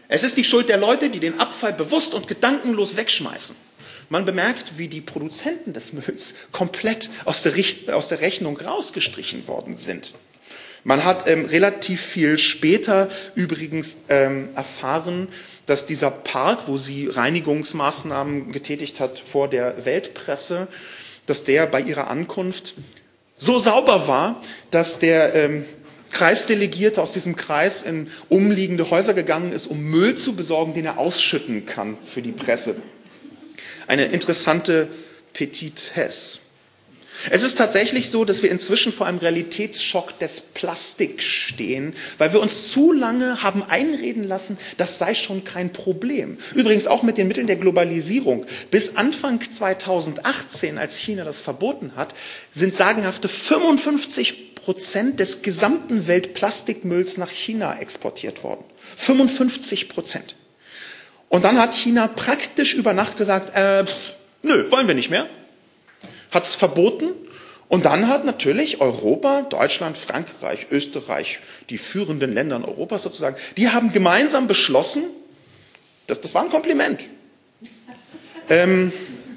[0.08, 3.56] Es ist die Schuld der Leute, die den Abfall bewusst und gedankenlos wegschmeißen.
[4.10, 7.54] Man bemerkt, wie die Produzenten des Mülls komplett aus der,
[7.94, 10.14] aus der Rechnung rausgestrichen worden sind.
[10.84, 15.28] Man hat ähm, relativ viel später übrigens ähm, erfahren,
[15.66, 20.68] dass dieser Park, wo sie Reinigungsmaßnahmen getätigt hat vor der Weltpresse,
[21.26, 22.76] dass der bei ihrer Ankunft
[23.38, 25.66] so sauber war, dass der ähm,
[26.12, 30.98] Kreisdelegierte aus diesem Kreis in umliegende Häuser gegangen ist, um Müll zu besorgen, den er
[30.98, 32.76] ausschütten kann für die Presse.
[33.88, 34.88] Eine interessante
[35.34, 36.40] Petitesse.
[37.32, 42.42] Es ist tatsächlich so, dass wir inzwischen vor einem Realitätsschock des Plastiks stehen, weil wir
[42.42, 46.38] uns zu lange haben einreden lassen, das sei schon kein Problem.
[46.54, 48.46] Übrigens auch mit den Mitteln der Globalisierung.
[48.72, 52.14] Bis Anfang 2018, als China das verboten hat,
[52.54, 58.64] sind sagenhafte 55 Prozent des gesamten Weltplastikmülls nach China exportiert worden.
[58.96, 60.36] 55 Prozent.
[61.30, 63.86] Und dann hat China praktisch über Nacht gesagt, äh,
[64.44, 65.28] nö, wollen wir nicht mehr
[66.32, 67.14] hat es verboten.
[67.70, 73.92] Und dann hat natürlich Europa, Deutschland, Frankreich, Österreich, die führenden Länder Europas sozusagen, die haben
[73.92, 75.04] gemeinsam beschlossen,
[76.08, 77.04] das, das war ein Kompliment,
[78.50, 78.94] ähm,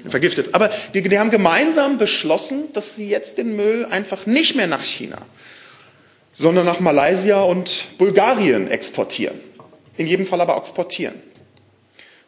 [0.07, 4.67] vergiftet, aber die, die haben gemeinsam beschlossen, dass sie jetzt den Müll einfach nicht mehr
[4.67, 5.17] nach China,
[6.33, 9.37] sondern nach Malaysia und Bulgarien exportieren.
[9.97, 11.15] In jedem Fall aber exportieren.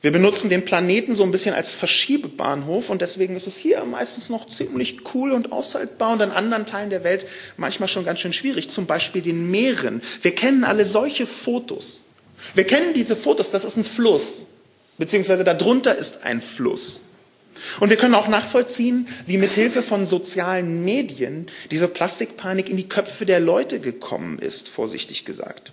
[0.04, 4.28] Wir benutzen den Planeten so ein bisschen als Verschiebebahnhof und deswegen ist es hier meistens
[4.28, 7.26] noch ziemlich cool und aushaltbar und in anderen Teilen der Welt
[7.56, 10.02] manchmal schon ganz schön schwierig, zum Beispiel den Meeren.
[10.22, 12.04] Wir kennen alle solche Fotos.
[12.54, 14.42] Wir kennen diese Fotos, das ist ein Fluss,
[14.98, 17.00] beziehungsweise darunter ist ein Fluss.
[17.80, 23.26] Und wir können auch nachvollziehen, wie mithilfe von sozialen Medien diese Plastikpanik in die Köpfe
[23.26, 25.72] der Leute gekommen ist, vorsichtig gesagt.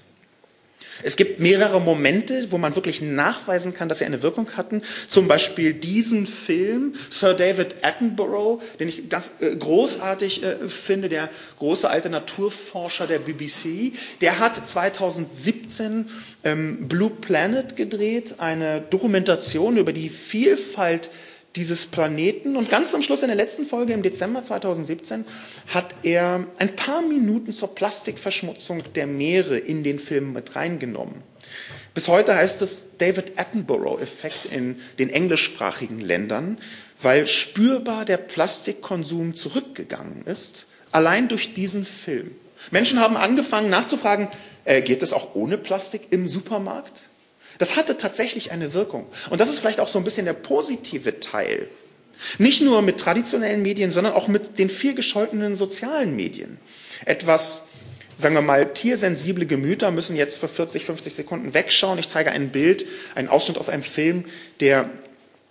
[1.02, 4.82] Es gibt mehrere Momente, wo man wirklich nachweisen kann, dass sie eine Wirkung hatten.
[5.08, 11.28] Zum Beispiel diesen Film, Sir David Attenborough, den ich ganz äh, großartig äh, finde, der
[11.58, 13.92] große alte Naturforscher der BBC.
[14.20, 16.08] Der hat 2017
[16.44, 21.10] ähm, Blue Planet gedreht, eine Dokumentation über die Vielfalt
[21.56, 22.56] dieses Planeten.
[22.56, 25.24] Und ganz am Schluss in der letzten Folge im Dezember 2017
[25.68, 31.22] hat er ein paar Minuten zur Plastikverschmutzung der Meere in den Film mit reingenommen.
[31.92, 36.58] Bis heute heißt es David Attenborough-Effekt in den englischsprachigen Ländern,
[37.02, 42.30] weil spürbar der Plastikkonsum zurückgegangen ist, allein durch diesen Film.
[42.70, 44.28] Menschen haben angefangen nachzufragen,
[44.64, 47.09] äh, geht das auch ohne Plastik im Supermarkt?
[47.60, 49.06] Das hatte tatsächlich eine Wirkung.
[49.28, 51.68] Und das ist vielleicht auch so ein bisschen der positive Teil.
[52.38, 56.56] Nicht nur mit traditionellen Medien, sondern auch mit den viel gescholtenen sozialen Medien.
[57.04, 57.64] Etwas,
[58.16, 61.98] sagen wir mal, tiersensible Gemüter müssen jetzt für 40, 50 Sekunden wegschauen.
[61.98, 64.24] Ich zeige ein Bild, einen Ausschnitt aus einem Film,
[64.60, 64.88] der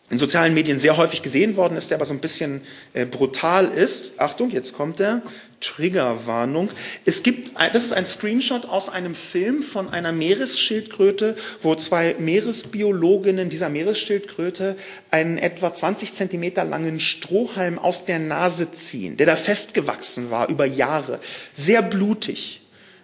[0.09, 2.61] in sozialen Medien sehr häufig gesehen worden ist, der aber so ein bisschen
[2.93, 4.19] äh, brutal ist.
[4.19, 5.21] Achtung, jetzt kommt er.
[5.59, 6.69] Triggerwarnung.
[7.05, 13.49] Es gibt, das ist ein Screenshot aus einem Film von einer Meeresschildkröte, wo zwei Meeresbiologinnen
[13.49, 14.75] dieser Meeresschildkröte
[15.11, 20.65] einen etwa 20 Zentimeter langen Strohhalm aus der Nase ziehen, der da festgewachsen war über
[20.65, 21.19] Jahre.
[21.53, 22.58] Sehr blutig.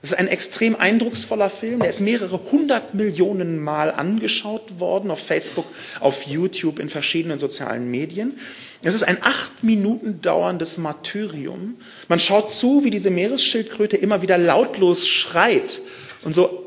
[0.05, 1.79] Es ist ein extrem eindrucksvoller Film.
[1.79, 5.65] Der ist mehrere hundert Millionen Mal angeschaut worden auf Facebook,
[5.99, 8.37] auf YouTube, in verschiedenen sozialen Medien.
[8.83, 11.79] Es ist ein acht Minuten dauerndes Martyrium.
[12.07, 15.81] Man schaut zu, wie diese Meeresschildkröte immer wieder lautlos schreit
[16.21, 16.61] und so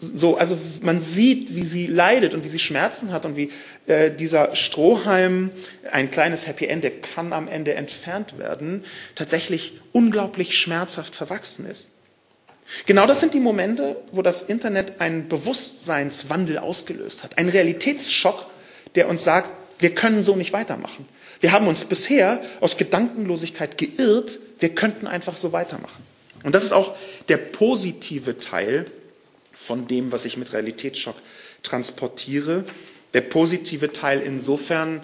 [0.00, 3.50] so, also man sieht, wie sie leidet und wie sie Schmerzen hat und wie
[3.86, 5.50] äh, dieser Strohhalm,
[5.92, 8.82] ein kleines Happy End, der kann am Ende entfernt werden,
[9.14, 11.90] tatsächlich unglaublich schmerzhaft verwachsen ist.
[12.86, 18.46] Genau das sind die Momente, wo das Internet einen Bewusstseinswandel ausgelöst hat, einen Realitätsschock,
[18.94, 21.08] der uns sagt, wir können so nicht weitermachen.
[21.40, 26.04] Wir haben uns bisher aus Gedankenlosigkeit geirrt, wir könnten einfach so weitermachen.
[26.44, 26.94] Und das ist auch
[27.28, 28.86] der positive Teil
[29.52, 31.16] von dem, was ich mit Realitätsschock
[31.62, 32.64] transportiere.
[33.14, 35.02] Der positive Teil insofern,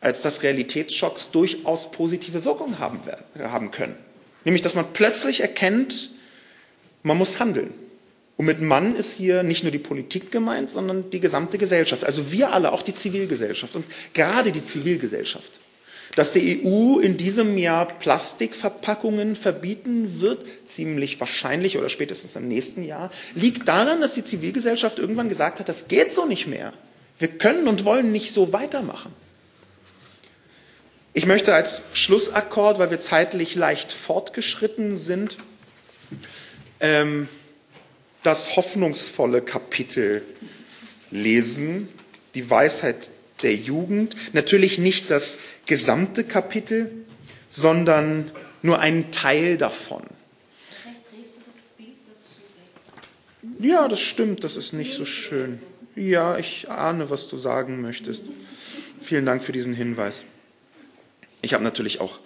[0.00, 3.00] als dass Realitätsschocks durchaus positive Wirkungen haben,
[3.38, 3.96] haben können.
[4.44, 6.10] Nämlich, dass man plötzlich erkennt,
[7.02, 7.72] man muss handeln.
[8.38, 12.04] Und mit Mann ist hier nicht nur die Politik gemeint, sondern die gesamte Gesellschaft.
[12.04, 13.84] Also wir alle, auch die Zivilgesellschaft und
[14.14, 15.58] gerade die Zivilgesellschaft.
[16.14, 22.84] Dass die EU in diesem Jahr Plastikverpackungen verbieten wird, ziemlich wahrscheinlich oder spätestens im nächsten
[22.84, 26.72] Jahr, liegt daran, dass die Zivilgesellschaft irgendwann gesagt hat, das geht so nicht mehr.
[27.18, 29.12] Wir können und wollen nicht so weitermachen.
[31.12, 35.38] Ich möchte als Schlussakkord, weil wir zeitlich leicht fortgeschritten sind,
[36.80, 37.28] ähm,
[38.22, 40.22] das hoffnungsvolle Kapitel
[41.10, 41.88] lesen,
[42.34, 43.10] die Weisheit
[43.42, 44.16] der Jugend.
[44.32, 46.90] Natürlich nicht das gesamte Kapitel,
[47.48, 48.30] sondern
[48.62, 50.02] nur einen Teil davon.
[53.60, 55.60] Ja, das stimmt, das ist nicht so schön.
[55.96, 58.22] Ja, ich ahne, was du sagen möchtest.
[59.00, 60.24] Vielen Dank für diesen Hinweis.
[61.42, 62.20] Ich habe natürlich auch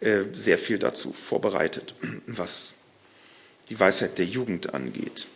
[0.00, 1.94] äh, sehr viel dazu vorbereitet,
[2.26, 2.74] was
[3.70, 5.26] die Weisheit der Jugend angeht.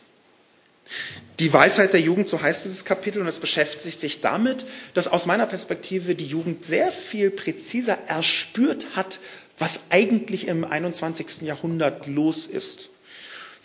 [1.39, 5.27] Die Weisheit der Jugend, so heißt dieses Kapitel, und es beschäftigt sich damit, dass aus
[5.27, 9.19] meiner Perspektive die Jugend sehr viel präziser erspürt hat,
[9.59, 11.43] was eigentlich im 21.
[11.43, 12.91] Jahrhundert los ist.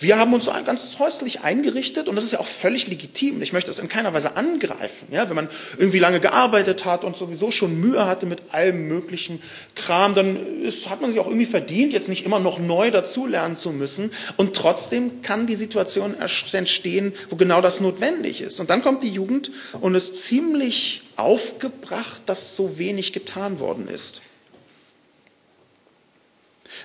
[0.01, 3.41] Wir haben uns ganz häuslich eingerichtet und das ist ja auch völlig legitim.
[3.41, 5.09] Ich möchte das in keiner Weise angreifen.
[5.11, 9.41] Ja, wenn man irgendwie lange gearbeitet hat und sowieso schon Mühe hatte mit allem möglichen
[9.75, 13.57] Kram, dann ist, hat man sich auch irgendwie verdient, jetzt nicht immer noch neu dazulernen
[13.57, 14.11] zu müssen.
[14.37, 18.61] Und trotzdem kann die Situation entstehen, wo genau das notwendig ist.
[18.61, 24.21] Und dann kommt die Jugend und ist ziemlich aufgebracht, dass so wenig getan worden ist.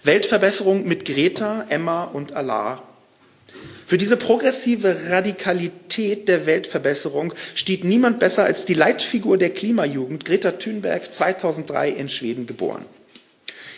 [0.03, 2.83] Weltverbesserung mit Greta, Emma und Allah
[3.87, 10.53] für diese progressive Radikalität der Weltverbesserung steht niemand besser als die Leitfigur der Klimajugend, Greta
[10.53, 12.85] Thunberg, 2003 in Schweden geboren.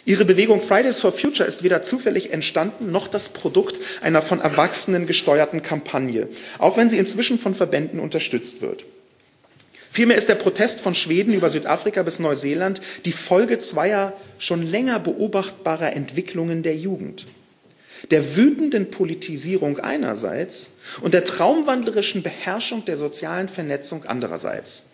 [0.05, 5.09] Ihre Bewegung Fridays for Future ist weder zufällig entstanden noch das Produkt einer von Erwachsenen
[5.09, 8.85] gesteuerten Kampagne, auch wenn sie inzwischen von Verbänden unterstützt wird.
[9.91, 15.01] Vielmehr ist der Protest von Schweden über Südafrika bis Neuseeland die Folge zweier schon länger
[15.01, 17.27] beobachtbarer Entwicklungen der Jugend
[18.11, 24.85] der wütenden Politisierung einerseits und der traumwandlerischen Beherrschung der sozialen Vernetzung andererseits.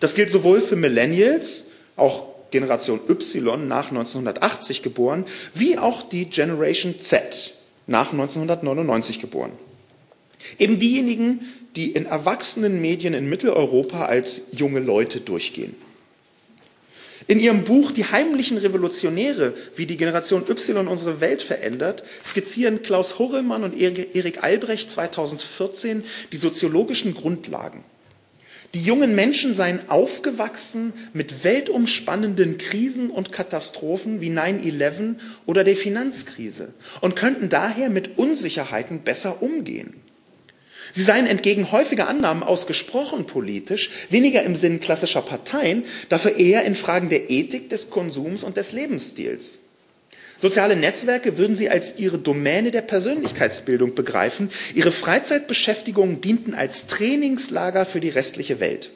[0.00, 1.66] Das gilt sowohl für Millennials,
[1.96, 5.24] auch Generation Y nach 1980 geboren,
[5.54, 7.54] wie auch die Generation Z
[7.86, 9.52] nach 1999 geboren.
[10.58, 11.40] Eben diejenigen,
[11.76, 15.74] die in erwachsenen Medien in Mitteleuropa als junge Leute durchgehen.
[17.32, 23.18] In ihrem Buch Die heimlichen Revolutionäre, wie die Generation Y unsere Welt verändert, skizzieren Klaus
[23.18, 27.84] Horrellmann und Erik Albrecht 2014 die soziologischen Grundlagen.
[28.74, 35.14] Die jungen Menschen seien aufgewachsen mit weltumspannenden Krisen und Katastrophen wie 9-11
[35.46, 39.94] oder der Finanzkrise und könnten daher mit Unsicherheiten besser umgehen.
[40.92, 46.74] Sie seien entgegen häufiger Annahmen ausgesprochen politisch, weniger im Sinn klassischer Parteien, dafür eher in
[46.74, 49.58] Fragen der Ethik, des Konsums und des Lebensstils.
[50.38, 54.50] Soziale Netzwerke würden sie als ihre Domäne der Persönlichkeitsbildung begreifen.
[54.74, 58.90] Ihre Freizeitbeschäftigungen dienten als Trainingslager für die restliche Welt.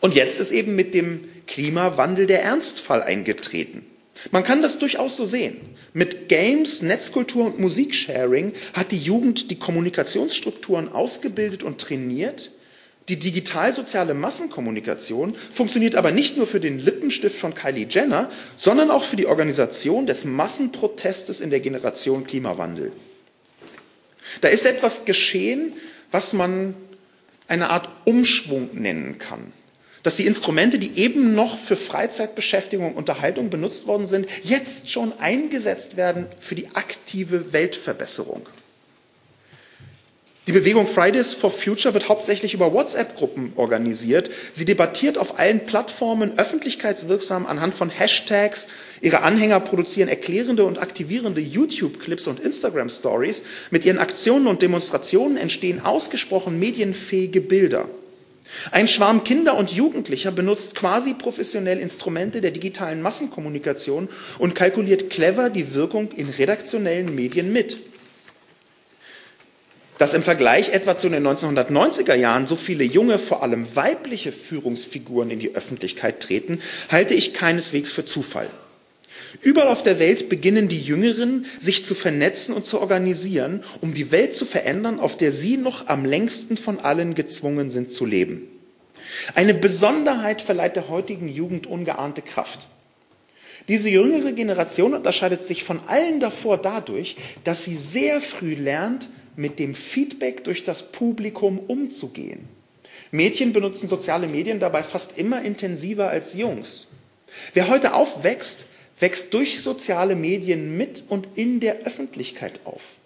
[0.00, 3.86] Und jetzt ist eben mit dem Klimawandel der Ernstfall eingetreten.
[4.30, 5.60] Man kann das durchaus so sehen.
[5.94, 12.50] Mit Games, Netzkultur und Musiksharing hat die Jugend die Kommunikationsstrukturen ausgebildet und trainiert.
[13.08, 19.02] Die digital-soziale Massenkommunikation funktioniert aber nicht nur für den Lippenstift von Kylie Jenner, sondern auch
[19.02, 22.92] für die Organisation des Massenprotestes in der Generation Klimawandel.
[24.40, 25.72] Da ist etwas geschehen,
[26.12, 26.74] was man
[27.48, 29.52] eine Art Umschwung nennen kann
[30.02, 35.12] dass die Instrumente, die eben noch für Freizeitbeschäftigung und Unterhaltung benutzt worden sind, jetzt schon
[35.18, 38.46] eingesetzt werden für die aktive Weltverbesserung.
[40.48, 44.28] Die Bewegung Fridays for Future wird hauptsächlich über WhatsApp-Gruppen organisiert.
[44.52, 48.66] Sie debattiert auf allen Plattformen öffentlichkeitswirksam anhand von Hashtags.
[49.00, 53.44] Ihre Anhänger produzieren erklärende und aktivierende YouTube-Clips und Instagram-Stories.
[53.70, 57.88] Mit ihren Aktionen und Demonstrationen entstehen ausgesprochen medienfähige Bilder.
[58.70, 65.50] Ein Schwarm Kinder und Jugendlicher benutzt quasi professionell Instrumente der digitalen Massenkommunikation und kalkuliert clever
[65.50, 67.78] die Wirkung in redaktionellen Medien mit.
[69.98, 75.30] Dass im Vergleich etwa zu den 1990er Jahren so viele junge, vor allem weibliche Führungsfiguren
[75.30, 78.50] in die Öffentlichkeit treten, halte ich keineswegs für Zufall.
[79.40, 84.10] Überall auf der Welt beginnen die Jüngeren sich zu vernetzen und zu organisieren, um die
[84.10, 88.42] Welt zu verändern, auf der sie noch am längsten von allen gezwungen sind zu leben.
[89.34, 92.68] Eine Besonderheit verleiht der heutigen Jugend ungeahnte Kraft.
[93.68, 99.58] Diese jüngere Generation unterscheidet sich von allen davor dadurch, dass sie sehr früh lernt, mit
[99.58, 102.48] dem Feedback durch das Publikum umzugehen.
[103.12, 106.88] Mädchen benutzen soziale Medien dabei fast immer intensiver als Jungs.
[107.54, 108.66] Wer heute aufwächst,
[109.02, 112.96] wächst durch soziale Medien mit und in der Öffentlichkeit auf.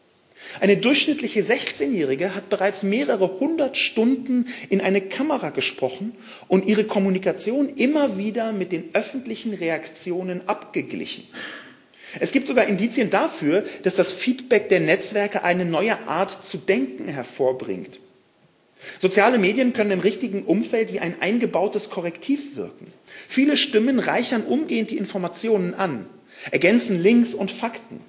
[0.61, 6.15] Eine durchschnittliche 16-Jährige hat bereits mehrere hundert Stunden in eine Kamera gesprochen
[6.47, 11.25] und ihre Kommunikation immer wieder mit den öffentlichen Reaktionen abgeglichen.
[12.21, 17.09] Es gibt sogar Indizien dafür, dass das Feedback der Netzwerke eine neue Art zu denken
[17.09, 17.99] hervorbringt.
[18.99, 22.93] Soziale Medien können im richtigen Umfeld wie ein eingebautes Korrektiv wirken.
[23.29, 26.07] Viele Stimmen reichern umgehend die Informationen an,
[26.51, 28.01] ergänzen Links und Fakten.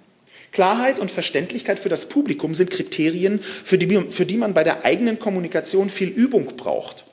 [0.51, 4.85] Klarheit und Verständlichkeit für das Publikum sind Kriterien, für die, für die man bei der
[4.85, 7.05] eigenen Kommunikation viel Übung braucht.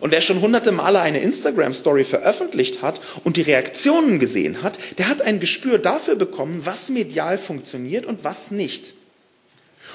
[0.00, 5.08] Und wer schon hunderte Male eine Instagram-Story veröffentlicht hat und die Reaktionen gesehen hat, der
[5.08, 8.94] hat ein Gespür dafür bekommen, was medial funktioniert und was nicht.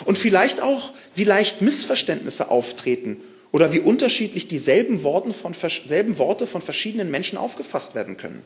[0.06, 3.18] Und vielleicht auch, wie leicht Missverständnisse auftreten
[3.52, 8.44] oder wie unterschiedlich dieselben Worte von, selben Worte von verschiedenen Menschen aufgefasst werden können.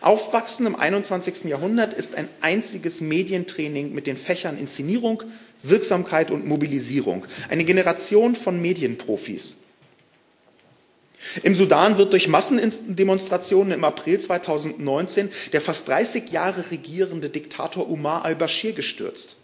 [0.00, 1.44] Aufwachsen im 21.
[1.44, 5.22] Jahrhundert ist ein einziges Medientraining mit den Fächern Inszenierung,
[5.62, 7.26] Wirksamkeit und Mobilisierung.
[7.48, 9.56] Eine Generation von Medienprofis.
[11.42, 18.24] Im Sudan wird durch Massendemonstrationen im April 2019 der fast 30 Jahre regierende Diktator Umar
[18.24, 19.36] al-Bashir gestürzt.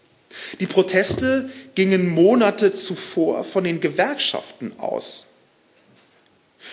[0.61, 5.27] Die Proteste gingen Monate zuvor von den Gewerkschaften aus.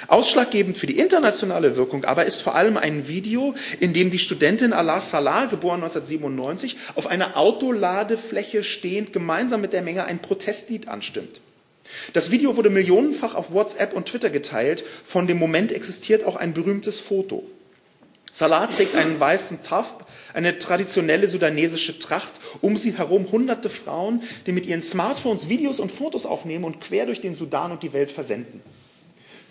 [0.08, 4.74] Ausschlaggebend für die internationale Wirkung aber ist vor allem ein Video, in dem die Studentin
[4.74, 11.42] Allah Salah, geboren 1997, auf einer Autoladefläche stehend gemeinsam mit der Menge ein Protestlied anstimmt.
[12.14, 14.84] Das Video wurde millionenfach auf WhatsApp und Twitter geteilt.
[15.06, 17.44] Von dem Moment existiert auch ein berühmtes Foto.
[18.36, 19.94] Salah trägt einen weißen Taff,
[20.34, 25.92] eine traditionelle sudanesische Tracht, um sie herum hunderte Frauen, die mit ihren Smartphones Videos und
[25.92, 28.62] Fotos aufnehmen und quer durch den Sudan und die Welt versenden.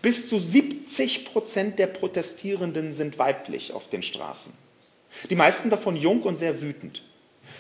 [0.03, 4.53] Bis zu 70 Prozent der Protestierenden sind weiblich auf den Straßen.
[5.31, 7.03] Die meisten davon jung und sehr wütend.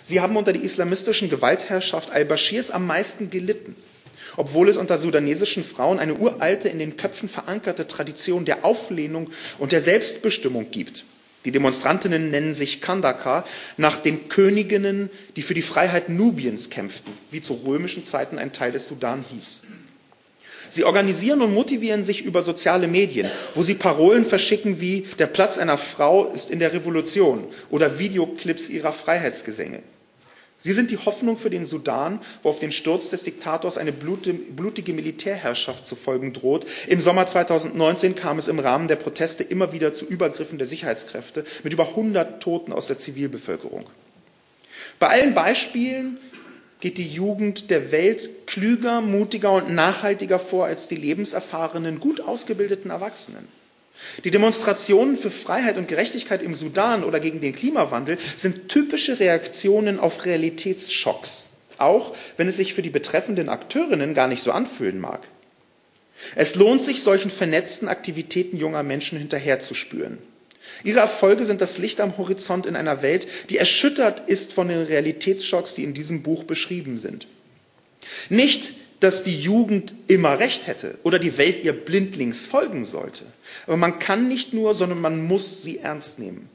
[0.02, 3.76] Sie haben unter der islamistischen Gewaltherrschaft al-Bashirs am meisten gelitten
[4.36, 9.72] obwohl es unter sudanesischen Frauen eine uralte, in den Köpfen verankerte Tradition der Auflehnung und
[9.72, 11.04] der Selbstbestimmung gibt.
[11.44, 13.44] Die Demonstrantinnen nennen sich Kandaka
[13.76, 18.72] nach den Königinnen, die für die Freiheit Nubiens kämpften, wie zu römischen Zeiten ein Teil
[18.72, 19.62] des Sudan hieß.
[20.70, 25.58] Sie organisieren und motivieren sich über soziale Medien, wo sie Parolen verschicken wie der Platz
[25.58, 29.82] einer Frau ist in der Revolution oder Videoclips ihrer Freiheitsgesänge.
[30.64, 34.92] Sie sind die Hoffnung für den Sudan, wo auf den Sturz des Diktators eine blutige
[34.92, 36.66] Militärherrschaft zu folgen droht.
[36.86, 41.44] Im Sommer 2019 kam es im Rahmen der Proteste immer wieder zu Übergriffen der Sicherheitskräfte
[41.64, 43.86] mit über 100 Toten aus der Zivilbevölkerung.
[45.00, 46.18] Bei allen Beispielen
[46.78, 52.90] geht die Jugend der Welt klüger, mutiger und nachhaltiger vor als die lebenserfahrenen, gut ausgebildeten
[52.90, 53.48] Erwachsenen.
[54.24, 59.98] Die Demonstrationen für Freiheit und Gerechtigkeit im Sudan oder gegen den Klimawandel sind typische Reaktionen
[59.98, 61.48] auf Realitätsschocks,
[61.78, 65.22] auch wenn es sich für die betreffenden Akteurinnen gar nicht so anfühlen mag.
[66.36, 70.18] Es lohnt sich, solchen vernetzten Aktivitäten junger Menschen hinterherzuspüren.
[70.84, 74.82] Ihre Erfolge sind das Licht am Horizont in einer Welt, die erschüttert ist von den
[74.82, 77.26] Realitätsschocks, die in diesem Buch beschrieben sind.
[78.28, 83.24] Nicht, dass die Jugend immer recht hätte oder die Welt ihr blindlings folgen sollte.
[83.66, 86.48] Aber man kann nicht nur, sondern man muss sie ernst nehmen.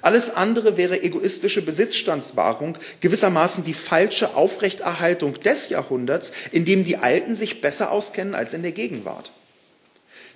[0.00, 7.36] Alles andere wäre egoistische Besitzstandswahrung, gewissermaßen die falsche Aufrechterhaltung des Jahrhunderts, in dem die Alten
[7.36, 9.32] sich besser auskennen als in der Gegenwart.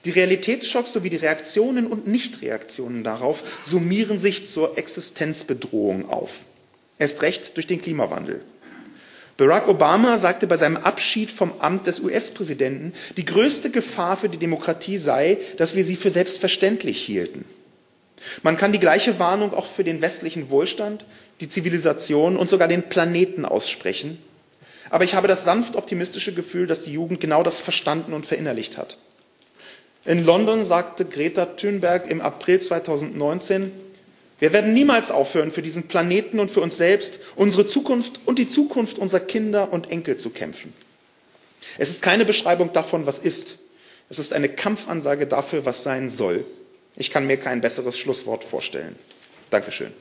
[0.04, 6.44] Die Realitätsschocks sowie die Reaktionen und Nichtreaktionen darauf summieren sich zur Existenzbedrohung auf.
[6.98, 8.42] Erst recht durch den Klimawandel.
[9.36, 14.38] Barack Obama sagte bei seinem Abschied vom Amt des US-Präsidenten, die größte Gefahr für die
[14.38, 17.44] Demokratie sei, dass wir sie für selbstverständlich hielten.
[18.42, 21.04] Man kann die gleiche Warnung auch für den westlichen Wohlstand,
[21.40, 24.18] die Zivilisation und sogar den Planeten aussprechen.
[24.88, 28.78] Aber ich habe das sanft optimistische Gefühl, dass die Jugend genau das verstanden und verinnerlicht
[28.78, 28.98] hat.
[30.06, 33.72] In London sagte Greta Thunberg im April 2019,
[34.38, 38.48] wir werden niemals aufhören, für diesen Planeten und für uns selbst, unsere Zukunft und die
[38.48, 40.72] Zukunft unserer Kinder und Enkel zu kämpfen.
[41.78, 43.58] Es ist keine Beschreibung davon, was ist.
[44.08, 46.44] Es ist eine Kampfansage dafür, was sein soll.
[46.96, 48.96] Ich kann mir kein besseres Schlusswort vorstellen.
[49.50, 49.92] Dankeschön.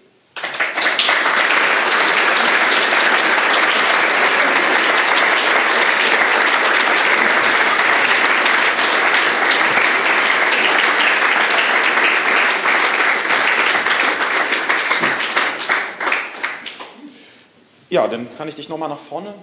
[17.95, 19.33] Ja, dann kann ich dich nochmal nach vorne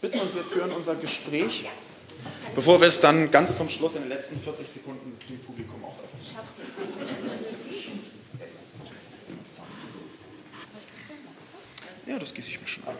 [0.00, 1.66] bitten und wir führen unser Gespräch.
[2.56, 5.94] Bevor wir es dann ganz zum Schluss in den letzten 40 Sekunden dem Publikum auch
[6.02, 6.20] öffnen.
[12.06, 12.96] Ja, das gieße ich mir schon an.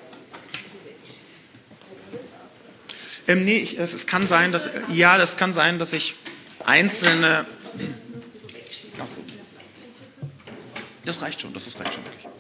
[3.27, 6.15] Ähm, nee, ich, es, es, kann sein, dass ja, das kann sein, dass ich
[6.65, 7.45] einzelne.
[11.05, 12.36] Das reicht schon, das ist reicht schon wirklich.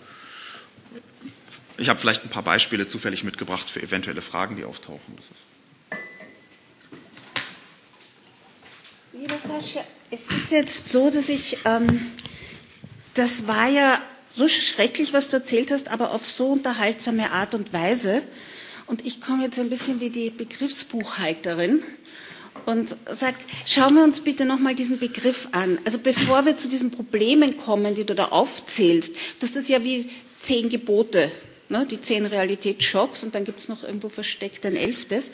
[1.78, 5.18] Ich habe vielleicht ein paar Beispiele zufällig mitgebracht für eventuelle Fragen, die auftauchen.
[9.12, 12.12] Lieber Sascha, es ist jetzt so, dass ich, ähm,
[13.14, 13.98] das war ja
[14.30, 18.22] so schrecklich, was du erzählt hast, aber auf so unterhaltsame Art und Weise.
[18.86, 21.82] Und ich komme jetzt ein bisschen wie die Begriffsbuchhalterin
[22.66, 25.78] und sage, schauen wir uns bitte nochmal diesen Begriff an.
[25.84, 30.08] Also bevor wir zu diesen Problemen kommen, die du da aufzählst, das ist ja wie
[30.38, 31.30] zehn Gebote,
[31.68, 35.28] ne, die zehn Realitätsschocks und dann gibt es noch irgendwo versteckt ein elftes.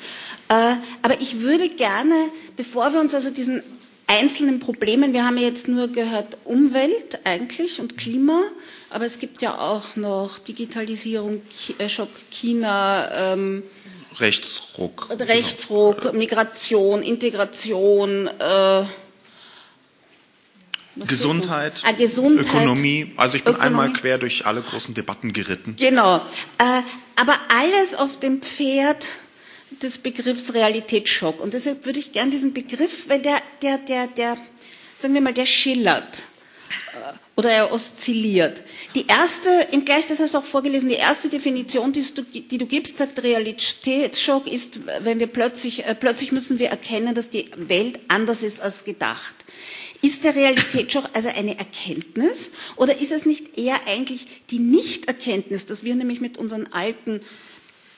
[0.48, 2.14] Äh, aber ich würde gerne,
[2.56, 3.62] bevor wir uns also diesen
[4.06, 8.42] einzelnen Problemen, wir haben ja jetzt nur gehört Umwelt eigentlich und Klima,
[8.90, 11.42] aber es gibt ja auch noch Digitalisierung,
[11.78, 13.62] äh, Schock China, ähm,
[14.18, 15.08] Rechtsruck.
[15.10, 16.12] Rechtsruck, genau.
[16.12, 18.82] Migration, Integration, äh,
[20.96, 23.12] Gesundheit, ah, Gesundheit, Ökonomie.
[23.16, 23.66] Also ich bin Ökonomie.
[23.66, 25.76] einmal quer durch alle großen Debatten geritten.
[25.78, 26.16] Genau.
[26.58, 26.82] Äh,
[27.16, 29.08] aber alles auf dem Pferd
[29.82, 31.40] des Begriffs Realitätsschock.
[31.40, 34.36] Und deshalb würde ich gern diesen Begriff, weil der, der, der, der,
[34.98, 36.24] sagen wir mal, der schillert
[37.36, 38.62] oder er oszilliert.
[38.94, 42.58] Die erste, im Gleich, das hast du auch vorgelesen, die erste Definition, die du, die
[42.58, 47.50] du gibst, sagt Realitätsschock ist, wenn wir plötzlich, äh, plötzlich müssen wir erkennen, dass die
[47.56, 49.34] Welt anders ist als gedacht.
[50.02, 55.84] Ist der Realitätsschock also eine Erkenntnis oder ist es nicht eher eigentlich die Nichterkenntnis, dass
[55.84, 57.20] wir nämlich mit unseren alten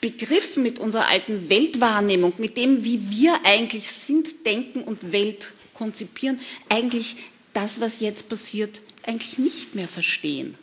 [0.02, 6.38] Begriffen, mit unserer alten Weltwahrnehmung, mit dem, wie wir eigentlich sind, denken und Welt konzipieren,
[6.68, 7.16] eigentlich
[7.54, 10.58] das, was jetzt passiert, eigentlich nicht mehr verstehen.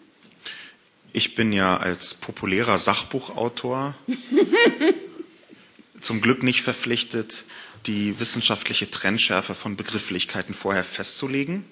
[1.11, 3.95] Ich bin ja als populärer Sachbuchautor
[5.99, 7.45] zum Glück nicht verpflichtet,
[7.85, 11.65] die wissenschaftliche Trennschärfe von Begrifflichkeiten vorher festzulegen.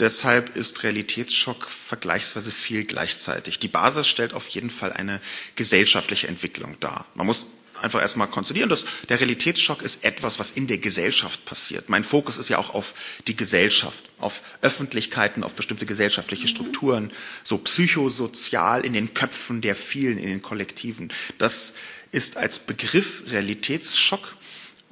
[0.00, 3.60] Deshalb ist Realitätsschock vergleichsweise viel gleichzeitig.
[3.60, 5.20] Die Basis stellt auf jeden Fall eine
[5.54, 7.06] gesellschaftliche Entwicklung dar.
[7.14, 7.46] Man muss
[7.80, 11.88] einfach erstmal konzidieren, dass der Realitätsschock ist etwas, was in der Gesellschaft passiert.
[11.88, 12.94] Mein Fokus ist ja auch auf
[13.28, 17.12] die Gesellschaft, auf Öffentlichkeiten, auf bestimmte gesellschaftliche Strukturen,
[17.44, 21.12] so psychosozial in den Köpfen der vielen, in den Kollektiven.
[21.38, 21.74] Das
[22.10, 24.36] ist als Begriff Realitätsschock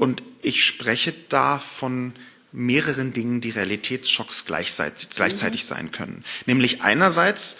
[0.02, 2.12] und ich spreche da von
[2.50, 6.24] mehreren Dingen, die Realitätsschocks gleichzeitig, gleichzeitig sein können.
[6.44, 7.56] Nämlich einerseits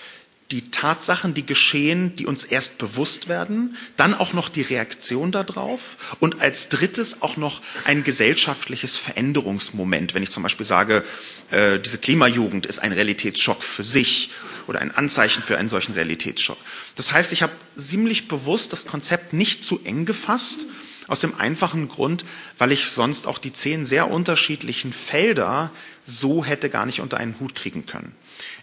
[0.50, 6.16] die Tatsachen, die geschehen, die uns erst bewusst werden, dann auch noch die Reaktion darauf
[6.18, 10.12] und als drittes auch noch ein gesellschaftliches Veränderungsmoment.
[10.12, 11.04] Wenn ich zum Beispiel sage,
[11.52, 14.30] äh, diese Klimajugend ist ein Realitätsschock für sich
[14.66, 16.58] oder ein Anzeichen für einen solchen Realitätsschock.
[16.96, 20.66] Das heißt, ich habe ziemlich bewusst das Konzept nicht zu eng gefasst,
[21.12, 22.24] aus dem einfachen Grund,
[22.56, 25.70] weil ich sonst auch die zehn sehr unterschiedlichen Felder
[26.04, 28.14] so hätte gar nicht unter einen Hut kriegen können.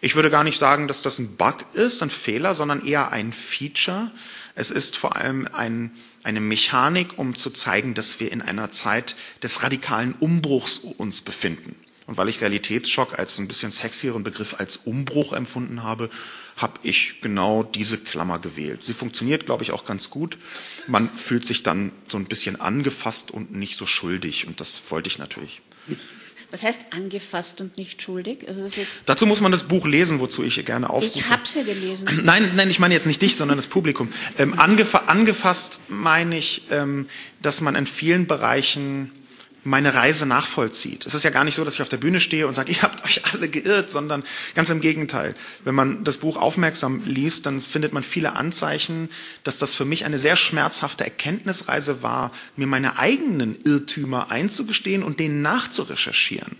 [0.02, 3.34] Ich würde gar nicht sagen, dass das ein Bug ist, ein Fehler, sondern eher ein
[3.34, 4.10] Feature.
[4.56, 5.92] Es ist vor allem ein,
[6.24, 11.76] eine Mechanik, um zu zeigen, dass wir in einer Zeit des radikalen Umbruchs uns befinden.
[12.10, 16.10] Und weil ich Realitätsschock als ein bisschen sexieren Begriff als Umbruch empfunden habe,
[16.58, 18.84] habe ich genau diese Klammer gewählt.
[18.84, 20.40] Sie funktioniert, glaube ich, auch ganz gut.
[20.88, 24.48] Man fühlt sich dann so ein bisschen angefasst und nicht so schuldig.
[24.48, 25.62] Und das wollte ich natürlich.
[26.50, 28.48] Was heißt angefasst und nicht schuldig?
[28.48, 28.68] Also
[29.06, 31.20] Dazu muss man das Buch lesen, wozu ich gerne aufrufe.
[31.20, 32.08] Ich habe es ja gelesen.
[32.24, 34.12] Nein, nein, ich meine jetzt nicht dich, sondern das Publikum.
[34.40, 37.08] Ähm, angefa angefasst meine ich, ähm,
[37.44, 39.12] dass man in vielen Bereichen
[39.64, 41.06] meine Reise nachvollzieht.
[41.06, 42.82] Es ist ja gar nicht so, dass ich auf der Bühne stehe und sage, ihr
[42.82, 44.24] habt euch alle geirrt, sondern
[44.56, 45.36] ganz im Gegenteil.
[45.64, 49.10] Wenn man das Buch aufmerksam liest, dann findet man viele Anzeichen,
[49.44, 55.20] dass das für mich eine sehr schmerzhafte Erkenntnisreise war, mir meine eigenen Irrtümer einzugestehen und
[55.20, 56.56] denen nachzurecherchieren.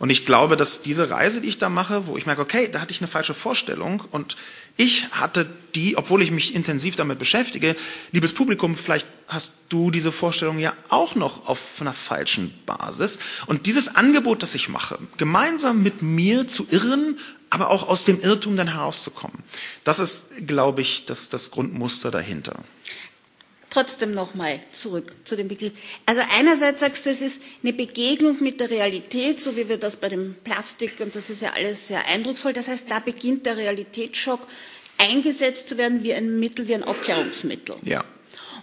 [0.00, 2.80] Und ich glaube, dass diese Reise, die ich da mache, wo ich merke, okay, da
[2.80, 4.36] hatte ich eine falsche Vorstellung und
[4.80, 7.76] ich hatte die, obwohl ich mich intensiv damit beschäftige,
[8.12, 13.18] liebes Publikum, vielleicht hast du diese Vorstellung ja auch noch auf einer falschen Basis.
[13.44, 17.18] Und dieses Angebot, das ich mache, gemeinsam mit mir zu irren,
[17.50, 19.36] aber auch aus dem Irrtum dann herauszukommen,
[19.84, 22.64] das ist, glaube ich, das, das Grundmuster dahinter
[23.70, 25.72] trotzdem nochmal zurück zu dem Begriff.
[26.06, 29.96] Also einerseits sagst du, es ist eine Begegnung mit der Realität, so wie wir das
[29.96, 32.52] bei dem Plastik, und das ist ja alles sehr eindrucksvoll.
[32.52, 34.40] Das heißt, da beginnt der Realitätsschock
[34.98, 37.76] eingesetzt zu werden wie ein Mittel, wie ein Aufklärungsmittel.
[37.82, 38.04] Ja.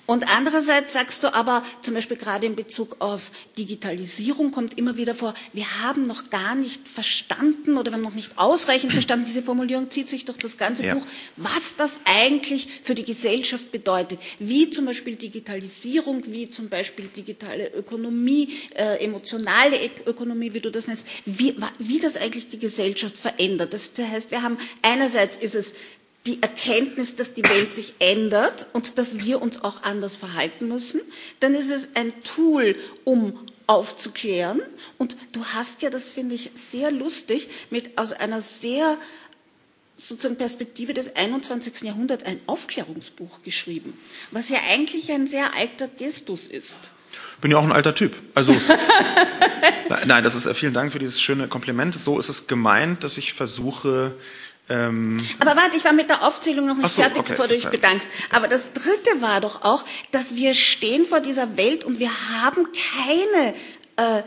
[0.07, 5.13] Und andererseits sagst du aber, zum Beispiel gerade in Bezug auf Digitalisierung kommt immer wieder
[5.13, 9.43] vor, wir haben noch gar nicht verstanden oder wir haben noch nicht ausreichend verstanden, diese
[9.43, 10.95] Formulierung zieht sich durch das ganze Ja.
[10.95, 11.05] Buch,
[11.35, 14.19] was das eigentlich für die Gesellschaft bedeutet.
[14.39, 20.71] Wie zum Beispiel Digitalisierung, wie zum Beispiel digitale Ökonomie, äh, emotionale Ök- Ökonomie, wie du
[20.71, 23.73] das nennst, wie, wie das eigentlich die Gesellschaft verändert.
[23.73, 25.73] Das heißt, wir haben einerseits ist es
[26.27, 31.01] die Erkenntnis, dass die Welt sich ändert und dass wir uns auch anders verhalten müssen.
[31.39, 32.75] Dann ist es ein Tool,
[33.05, 34.61] um aufzuklären.
[34.97, 38.97] Und du hast ja, das finde ich sehr lustig, mit aus einer sehr
[39.97, 41.81] sozusagen Perspektive des 21.
[41.81, 43.97] Jahrhunderts ein Aufklärungsbuch geschrieben,
[44.31, 46.77] was ja eigentlich ein sehr alter Gestus ist.
[47.41, 48.15] Bin ja auch ein alter Typ.
[48.35, 48.55] Also
[50.05, 51.95] nein, das ist äh, vielen Dank für dieses schöne Kompliment.
[51.95, 54.13] So ist es gemeint, dass ich versuche.
[54.69, 57.55] Ähm, Aber warte, ich war mit der Aufzählung noch nicht so, fertig, okay, bevor du
[57.55, 58.07] dich bedankst.
[58.31, 62.67] Aber das Dritte war doch auch, dass wir stehen vor dieser Welt und wir haben
[62.73, 63.53] keine,
[63.95, 64.23] äh,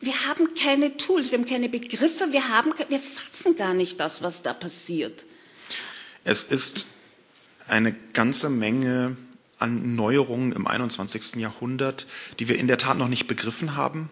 [0.00, 4.22] wir haben keine Tools, wir haben keine Begriffe, wir haben, wir fassen gar nicht das,
[4.22, 5.24] was da passiert.
[6.24, 6.86] es ist
[7.68, 9.16] eine ganze Menge
[9.58, 11.36] an Neuerungen im 21.
[11.36, 12.06] Jahrhundert,
[12.38, 14.10] die wir in der Tat noch nicht begriffen haben.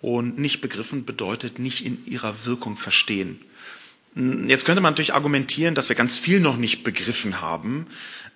[0.00, 3.38] Und nicht begriffen bedeutet nicht in ihrer Wirkung verstehen.
[4.14, 7.86] Jetzt könnte man natürlich argumentieren, dass wir ganz viel noch nicht begriffen haben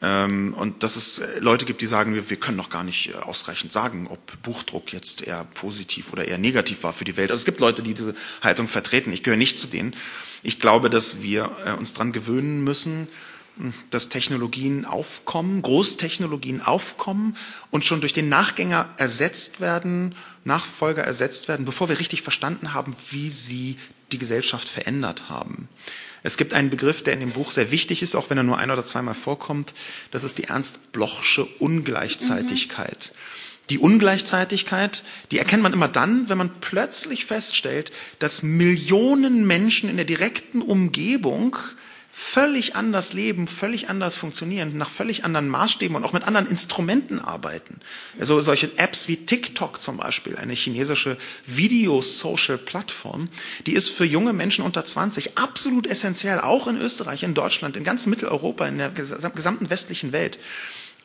[0.02, 3.10] ähm, und dass es äh, Leute gibt, die sagen, wir, wir können noch gar nicht
[3.10, 7.32] äh, ausreichend sagen, ob Buchdruck jetzt eher positiv oder eher negativ war für die Welt.
[7.32, 9.12] Also es gibt Leute, die diese Haltung vertreten.
[9.12, 9.96] Ich gehöre nicht zu denen.
[10.44, 13.08] Ich glaube, dass wir äh, uns dran gewöhnen müssen,
[13.56, 17.36] mh, dass Technologien aufkommen, Großtechnologien aufkommen
[17.72, 20.14] und schon durch den Nachgänger ersetzt werden,
[20.44, 23.76] Nachfolger ersetzt werden, bevor wir richtig verstanden haben, wie sie
[24.14, 25.68] die Gesellschaft verändert haben.
[26.22, 28.56] Es gibt einen Begriff, der in dem Buch sehr wichtig ist, auch wenn er nur
[28.58, 29.74] ein oder zweimal vorkommt.
[30.10, 33.12] Das ist die Ernst-Blochsche Ungleichzeitigkeit.
[33.70, 39.96] Die Ungleichzeitigkeit, die erkennt man immer dann, wenn man plötzlich feststellt, dass Millionen Menschen in
[39.96, 41.56] der direkten Umgebung
[42.16, 47.18] völlig anders leben, völlig anders funktionieren, nach völlig anderen Maßstäben und auch mit anderen Instrumenten
[47.18, 47.80] arbeiten.
[48.20, 53.30] Also solche Apps wie TikTok zum Beispiel, eine chinesische Video-Social-Plattform,
[53.66, 57.82] die ist für junge Menschen unter 20 absolut essentiell, auch in Österreich, in Deutschland, in
[57.82, 60.38] ganz Mitteleuropa, in der gesam- gesamten westlichen Welt.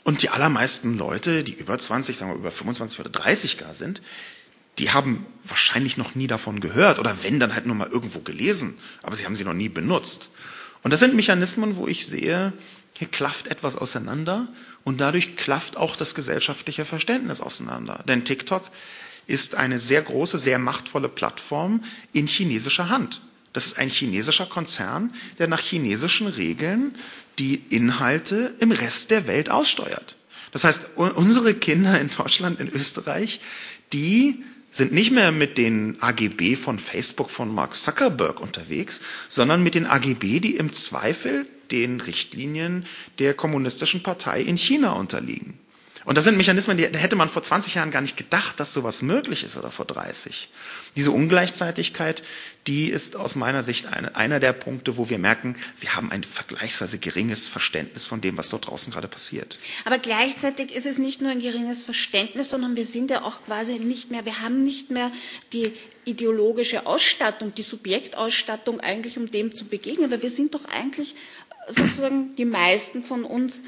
[0.03, 4.03] Und die allermeisten Leute, die über 20, sagen wir über 25 oder 30 gar sind,
[4.77, 8.77] die haben wahrscheinlich noch nie davon gehört oder wenn, dann halt nur mal irgendwo gelesen,
[9.01, 10.29] aber sie haben sie noch nie benutzt.
[10.83, 12.53] Und das sind Mechanismen, wo ich sehe,
[12.97, 14.47] hier klafft etwas auseinander
[14.83, 18.03] und dadurch klafft auch das gesellschaftliche Verständnis auseinander.
[18.07, 18.63] Denn TikTok
[19.27, 23.21] ist eine sehr große, sehr machtvolle Plattform in chinesischer Hand.
[23.53, 26.95] Das ist ein chinesischer Konzern, der nach chinesischen Regeln
[27.39, 30.17] die Inhalte im Rest der Welt aussteuert.
[30.51, 33.39] Das heißt, unsere Kinder in Deutschland, in Österreich,
[33.93, 39.75] die sind nicht mehr mit den AGB von Facebook von Mark Zuckerberg unterwegs, sondern mit
[39.75, 42.85] den AGB, die im Zweifel den Richtlinien
[43.19, 45.58] der kommunistischen Partei in China unterliegen.
[46.09, 49.03] Und das sind Mechanismen, die, hätte man vor 20 Jahren gar nicht gedacht, dass sowas
[49.03, 50.49] möglich ist oder vor 30.
[50.95, 52.23] Diese Ungleichzeitigkeit,
[52.65, 56.23] die ist aus meiner Sicht eine, einer der Punkte, wo wir merken, wir haben ein
[56.23, 59.59] vergleichsweise geringes Verständnis von dem, was dort draußen gerade passiert.
[59.85, 63.73] Aber gleichzeitig ist es nicht nur ein geringes Verständnis, sondern wir sind ja auch quasi
[63.73, 65.11] nicht mehr, wir haben nicht mehr
[65.53, 65.73] die
[66.05, 71.13] ideologische Ausstattung, die Subjektausstattung eigentlich, um dem zu begegnen, weil wir sind doch eigentlich
[71.69, 73.63] sozusagen die meisten von uns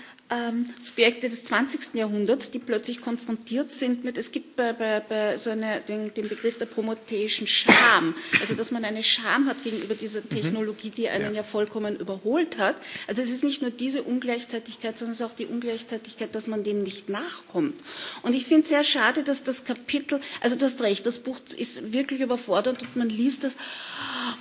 [0.79, 1.93] Subjekte des 20.
[1.93, 6.29] Jahrhunderts, die plötzlich konfrontiert sind mit, es gibt bei, bei, bei so eine, den, den
[6.29, 11.33] Begriff der promotäischen Scham, also dass man eine Scham hat gegenüber dieser Technologie, die einen
[11.33, 11.41] ja.
[11.41, 12.77] ja vollkommen überholt hat.
[13.07, 16.63] Also es ist nicht nur diese Ungleichzeitigkeit, sondern es ist auch die Ungleichzeitigkeit, dass man
[16.63, 17.75] dem nicht nachkommt.
[18.21, 21.39] Und ich finde es sehr schade, dass das Kapitel, also du hast recht, das Buch
[21.57, 23.57] ist wirklich überfordert und man liest das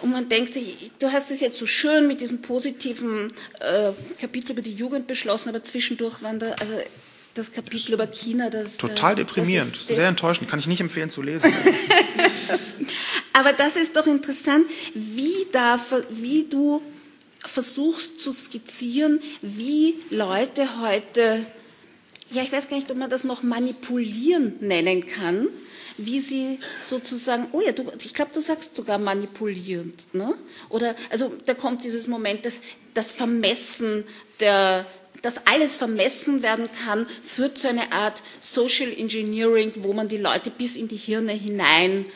[0.01, 3.29] und man denkt sich, du hast es jetzt so schön mit diesem positiven
[3.61, 6.75] äh, Kapitel über die Jugend beschlossen, aber zwischendurch waren da, also
[7.33, 11.23] das Kapitel über China, das total deprimierend, das sehr enttäuschend, kann ich nicht empfehlen zu
[11.23, 11.51] lesen.
[13.33, 16.83] aber das ist doch interessant, wie da, wie du
[17.47, 21.47] versuchst zu skizzieren, wie Leute heute,
[22.31, 25.49] ja, ich weiß gar nicht, ob man das noch manipulieren nennen kann,
[25.97, 30.35] wie sie sozusagen, oh ja, du, ich glaube, du sagst sogar manipulierend, ne?
[30.69, 32.61] Oder, also da kommt dieses Moment, dass
[32.93, 34.05] das Vermessen
[34.41, 34.87] der,
[35.23, 40.51] dass alles vermessen werden kann, führt zu einer Art Social Engineering, wo man die Leute
[40.51, 42.07] bis in die Hirne hinein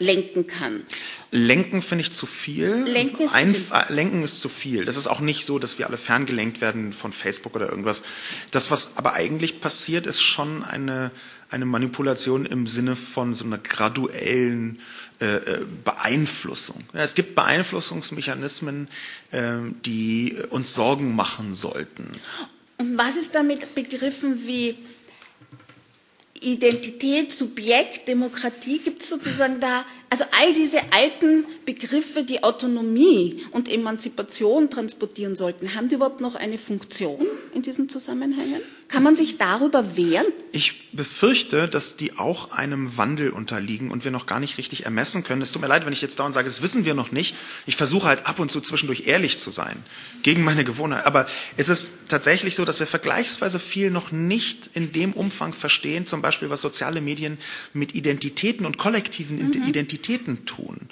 [0.00, 0.84] lenken kann.
[1.30, 2.68] Lenken finde ich zu viel.
[2.86, 3.76] Lenken ist, Ein, zu viel.
[3.76, 4.84] äh, Lenken ist zu viel.
[4.84, 8.02] Das ist auch nicht so, dass wir alle ferngelenkt werden von Facebook oder irgendwas.
[8.50, 11.10] Das, was aber eigentlich passiert, ist schon eine,
[11.50, 14.80] eine Manipulation im Sinne von so einer graduellen
[15.20, 16.76] äh, äh, Beeinflussung.
[16.92, 18.88] Ja, es gibt Beeinflussungsmechanismen,
[19.30, 22.08] äh, die uns Sorgen machen sollten.
[22.76, 24.76] Und was ist damit Begriffen wie
[26.40, 28.78] Identität, Subjekt, Demokratie?
[28.78, 35.74] Gibt es sozusagen da, also all diese alten Begriffe, die Autonomie und Emanzipation transportieren sollten,
[35.74, 38.62] haben die überhaupt noch eine Funktion in diesen Zusammenhängen?
[38.88, 40.24] Kann man sich darüber wehren?
[40.50, 45.24] Ich befürchte, dass die auch einem Wandel unterliegen und wir noch gar nicht richtig ermessen
[45.24, 45.42] können.
[45.42, 47.36] Es tut mir leid, wenn ich jetzt dauernd sage, das wissen wir noch nicht.
[47.66, 49.76] Ich versuche halt ab und zu zwischendurch ehrlich zu sein,
[50.22, 51.04] gegen meine Gewohnheit.
[51.04, 51.26] Aber
[51.58, 56.22] es ist tatsächlich so, dass wir vergleichsweise viel noch nicht in dem Umfang verstehen, zum
[56.22, 57.36] Beispiel was soziale Medien
[57.74, 60.88] mit Identitäten und kollektiven Identitäten tun.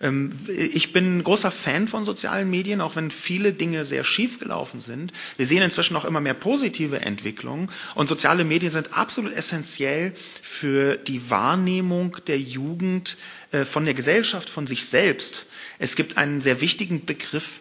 [0.00, 4.38] Ähm, Ich bin ein großer Fan von sozialen Medien, auch wenn viele Dinge sehr schief
[4.38, 5.12] gelaufen sind.
[5.36, 10.96] Wir sehen inzwischen auch immer mehr positive Entwicklungen und soziale Medien sind absolut essentiell für
[10.96, 13.16] die Wahrnehmung der Jugend
[13.52, 15.46] äh, von der Gesellschaft, von sich selbst.
[15.78, 17.60] Es gibt einen sehr wichtigen Begriff,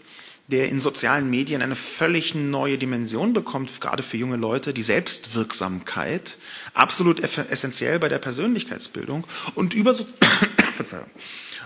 [0.52, 6.38] der in sozialen Medien eine völlig neue Dimension bekommt, gerade für junge Leute, die Selbstwirksamkeit,
[6.74, 9.26] absolut essentiell bei der Persönlichkeitsbildung
[9.56, 10.06] und über so.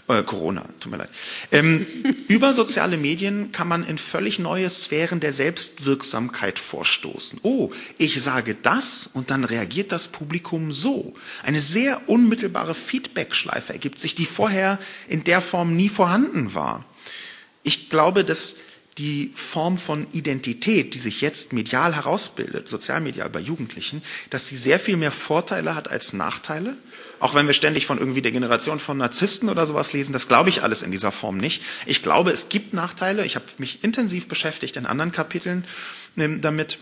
[0.07, 1.09] Äh, Corona, tut mir leid.
[1.51, 1.87] Ähm,
[2.27, 7.39] über soziale Medien kann man in völlig neue Sphären der Selbstwirksamkeit vorstoßen.
[7.41, 11.15] Oh, ich sage das und dann reagiert das Publikum so.
[11.41, 14.77] Eine sehr unmittelbare Feedback-Schleife ergibt sich, die vorher
[15.07, 16.85] in der Form nie vorhanden war.
[17.63, 18.57] Ich glaube, dass
[18.97, 24.79] die Form von Identität, die sich jetzt medial herausbildet, sozialmedial bei Jugendlichen, dass sie sehr
[24.79, 26.77] viel mehr Vorteile hat als Nachteile.
[27.19, 30.49] Auch wenn wir ständig von irgendwie der Generation von Narzissten oder sowas lesen, das glaube
[30.49, 31.61] ich alles in dieser Form nicht.
[31.85, 33.25] Ich glaube, es gibt Nachteile.
[33.25, 35.65] Ich habe mich intensiv beschäftigt in anderen Kapiteln
[36.17, 36.79] ähm, damit.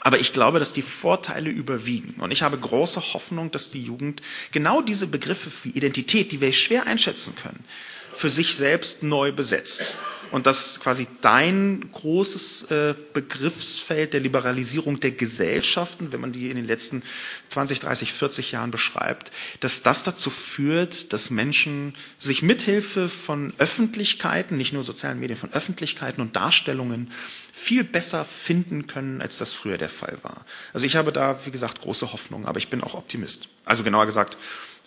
[0.00, 2.20] Aber ich glaube, dass die Vorteile überwiegen.
[2.20, 4.20] Und ich habe große Hoffnung, dass die Jugend
[4.50, 7.64] genau diese Begriffe wie Identität, die wir schwer einschätzen können,
[8.12, 9.96] für sich selbst neu besetzt.
[10.32, 16.56] Und dass quasi dein großes äh, Begriffsfeld der Liberalisierung der Gesellschaften, wenn man die in
[16.56, 17.02] den letzten
[17.48, 19.30] 20, 30, 40 Jahren beschreibt,
[19.60, 25.52] dass das dazu führt, dass Menschen sich mithilfe von Öffentlichkeiten, nicht nur sozialen Medien, von
[25.52, 27.12] Öffentlichkeiten und Darstellungen
[27.52, 30.46] viel besser finden können, als das früher der Fall war.
[30.72, 33.48] Also ich habe da, wie gesagt, große Hoffnung, aber ich bin auch Optimist.
[33.66, 34.38] Also genauer gesagt,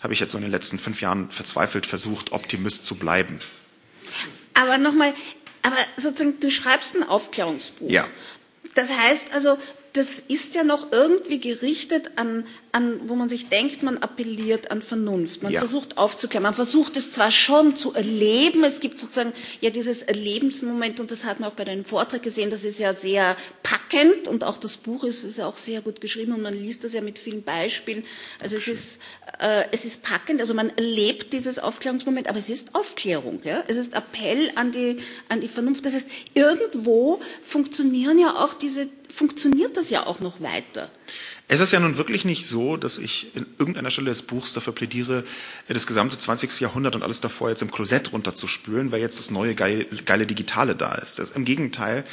[0.02, 3.38] habe ich jetzt so in den letzten fünf Jahren verzweifelt versucht, Optimist zu bleiben.
[4.60, 5.14] Aber nochmal,
[5.62, 7.90] aber sozusagen, du schreibst ein Aufklärungsbuch.
[7.90, 8.06] Ja.
[8.74, 9.56] Das heißt also,
[9.92, 12.46] das ist ja noch irgendwie gerichtet an,
[12.76, 15.42] an, wo man sich denkt, man appelliert an Vernunft.
[15.42, 15.60] Man Ja.
[15.60, 16.42] versucht aufzuklären.
[16.42, 18.62] Man versucht es zwar schon zu erleben.
[18.64, 22.50] Es gibt sozusagen ja dieses Erlebensmoment und das hat man auch bei deinem Vortrag gesehen.
[22.50, 26.02] Das ist ja sehr packend und auch das Buch ist, ist ja auch sehr gut
[26.02, 28.04] geschrieben und man liest das ja mit vielen Beispielen.
[28.40, 28.98] Also es ist,
[29.40, 30.40] äh, es ist packend.
[30.42, 33.40] Also man erlebt dieses Aufklärungsmoment, aber es ist Aufklärung.
[33.42, 33.64] Ja?
[33.68, 34.98] Es ist Appell an die,
[35.30, 35.86] an die Vernunft.
[35.86, 40.90] Das heißt, irgendwo funktionieren ja auch diese, funktioniert das ja auch noch weiter.
[41.48, 44.72] Es ist ja nun wirklich nicht so, dass ich in irgendeiner Stelle des Buchs dafür
[44.72, 45.24] plädiere,
[45.68, 46.60] das gesamte 20.
[46.60, 50.74] Jahrhundert und alles davor jetzt im Klosett runterzuspülen, weil jetzt das neue geile, geile Digitale
[50.74, 51.20] da ist.
[51.20, 52.04] Das, Im Gegenteil,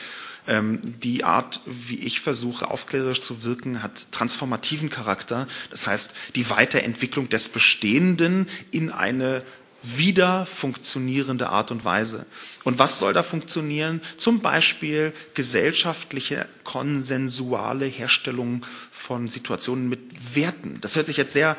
[0.47, 5.47] ähm, die Art, wie ich versuche, aufklärerisch zu wirken, hat transformativen Charakter.
[5.71, 9.41] Das heißt, die Weiterentwicklung des Bestehenden in eine
[9.83, 12.25] wieder funktionierende Art und Weise.
[12.63, 14.01] Und was soll da funktionieren?
[14.17, 20.79] Zum Beispiel gesellschaftliche, konsensuale Herstellung von Situationen mit Werten.
[20.81, 21.57] Das hört sich jetzt sehr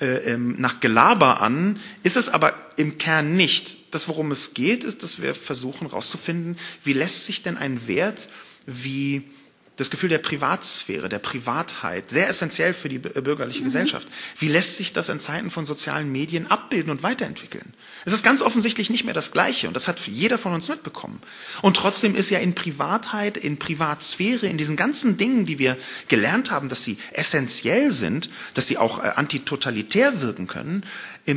[0.00, 3.94] äh, ähm, nach Gelaber an, ist es aber im Kern nicht.
[3.94, 8.28] Das, worum es geht, ist, dass wir versuchen herauszufinden, wie lässt sich denn ein Wert
[8.66, 9.22] wie
[9.80, 14.06] das Gefühl der Privatsphäre, der Privatheit, sehr essentiell für die bürgerliche Gesellschaft.
[14.38, 17.72] Wie lässt sich das in Zeiten von sozialen Medien abbilden und weiterentwickeln?
[18.04, 21.22] Es ist ganz offensichtlich nicht mehr das Gleiche und das hat jeder von uns mitbekommen.
[21.62, 25.78] Und trotzdem ist ja in Privatheit, in Privatsphäre, in diesen ganzen Dingen, die wir
[26.08, 30.84] gelernt haben, dass sie essentiell sind, dass sie auch äh, antitotalitär wirken können,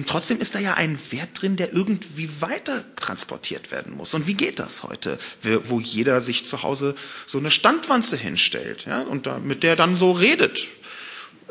[0.06, 4.14] trotzdem ist da ja ein Wert drin, der irgendwie weiter transportiert werden muss.
[4.14, 5.18] Und wie geht das heute,
[5.66, 6.96] wo jeder sich zu Hause
[7.28, 10.68] so eine Standwanze hinstellt ja, und da, mit der dann so redet?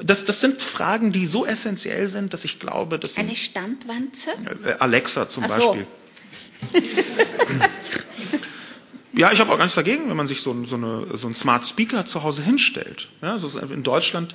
[0.00, 4.30] Das, das sind Fragen, die so essentiell sind, dass ich glaube, dass Eine Standwanze?
[4.64, 5.48] äh, Alexa zum so.
[5.48, 5.86] Beispiel.
[9.14, 11.34] Ja, ich habe auch gar nichts dagegen, wenn man sich so, so, eine, so einen
[11.34, 13.08] Smart Speaker zu Hause hinstellt.
[13.20, 14.34] Ja, so in Deutschland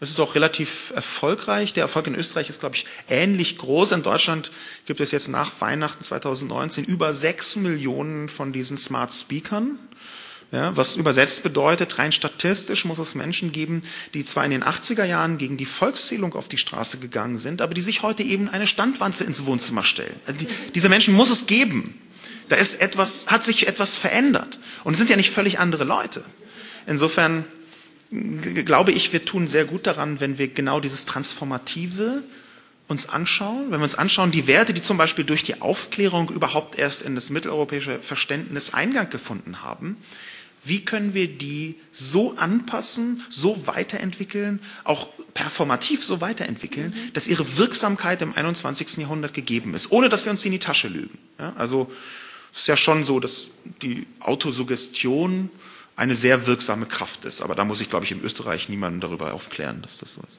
[0.00, 1.74] Es ist auch relativ erfolgreich.
[1.74, 3.92] Der Erfolg in Österreich ist, glaube ich, ähnlich groß.
[3.92, 4.52] In Deutschland
[4.86, 9.78] gibt es jetzt nach Weihnachten 2019 über sechs Millionen von diesen Smart Speakern.
[10.50, 13.82] Ja, was übersetzt bedeutet, rein statistisch muss es Menschen geben,
[14.14, 17.74] die zwar in den 80er Jahren gegen die Volkszählung auf die Straße gegangen sind, aber
[17.74, 20.18] die sich heute eben eine Standwanze ins Wohnzimmer stellen.
[20.26, 22.00] Also die, diese Menschen muss es geben.
[22.48, 24.58] Da ist etwas, hat sich etwas verändert.
[24.84, 26.24] Und es sind ja nicht völlig andere Leute.
[26.86, 27.44] Insofern
[28.10, 32.22] glaube ich, wir tun sehr gut daran, wenn wir genau dieses Transformative
[32.86, 36.78] uns anschauen, wenn wir uns anschauen, die Werte, die zum Beispiel durch die Aufklärung überhaupt
[36.78, 39.98] erst in das mitteleuropäische Verständnis Eingang gefunden haben,
[40.64, 47.12] wie können wir die so anpassen, so weiterentwickeln, auch performativ so weiterentwickeln, mhm.
[47.12, 48.96] dass ihre Wirksamkeit im 21.
[48.96, 51.18] Jahrhundert gegeben ist, ohne dass wir uns in die Tasche lügen.
[51.38, 51.92] Ja, also
[52.52, 53.48] es ist ja schon so, dass
[53.82, 55.50] die Autosuggestion
[55.98, 57.42] eine sehr wirksame Kraft ist.
[57.42, 60.36] Aber da muss ich, glaube ich, in Österreich niemanden darüber aufklären, dass das so ist.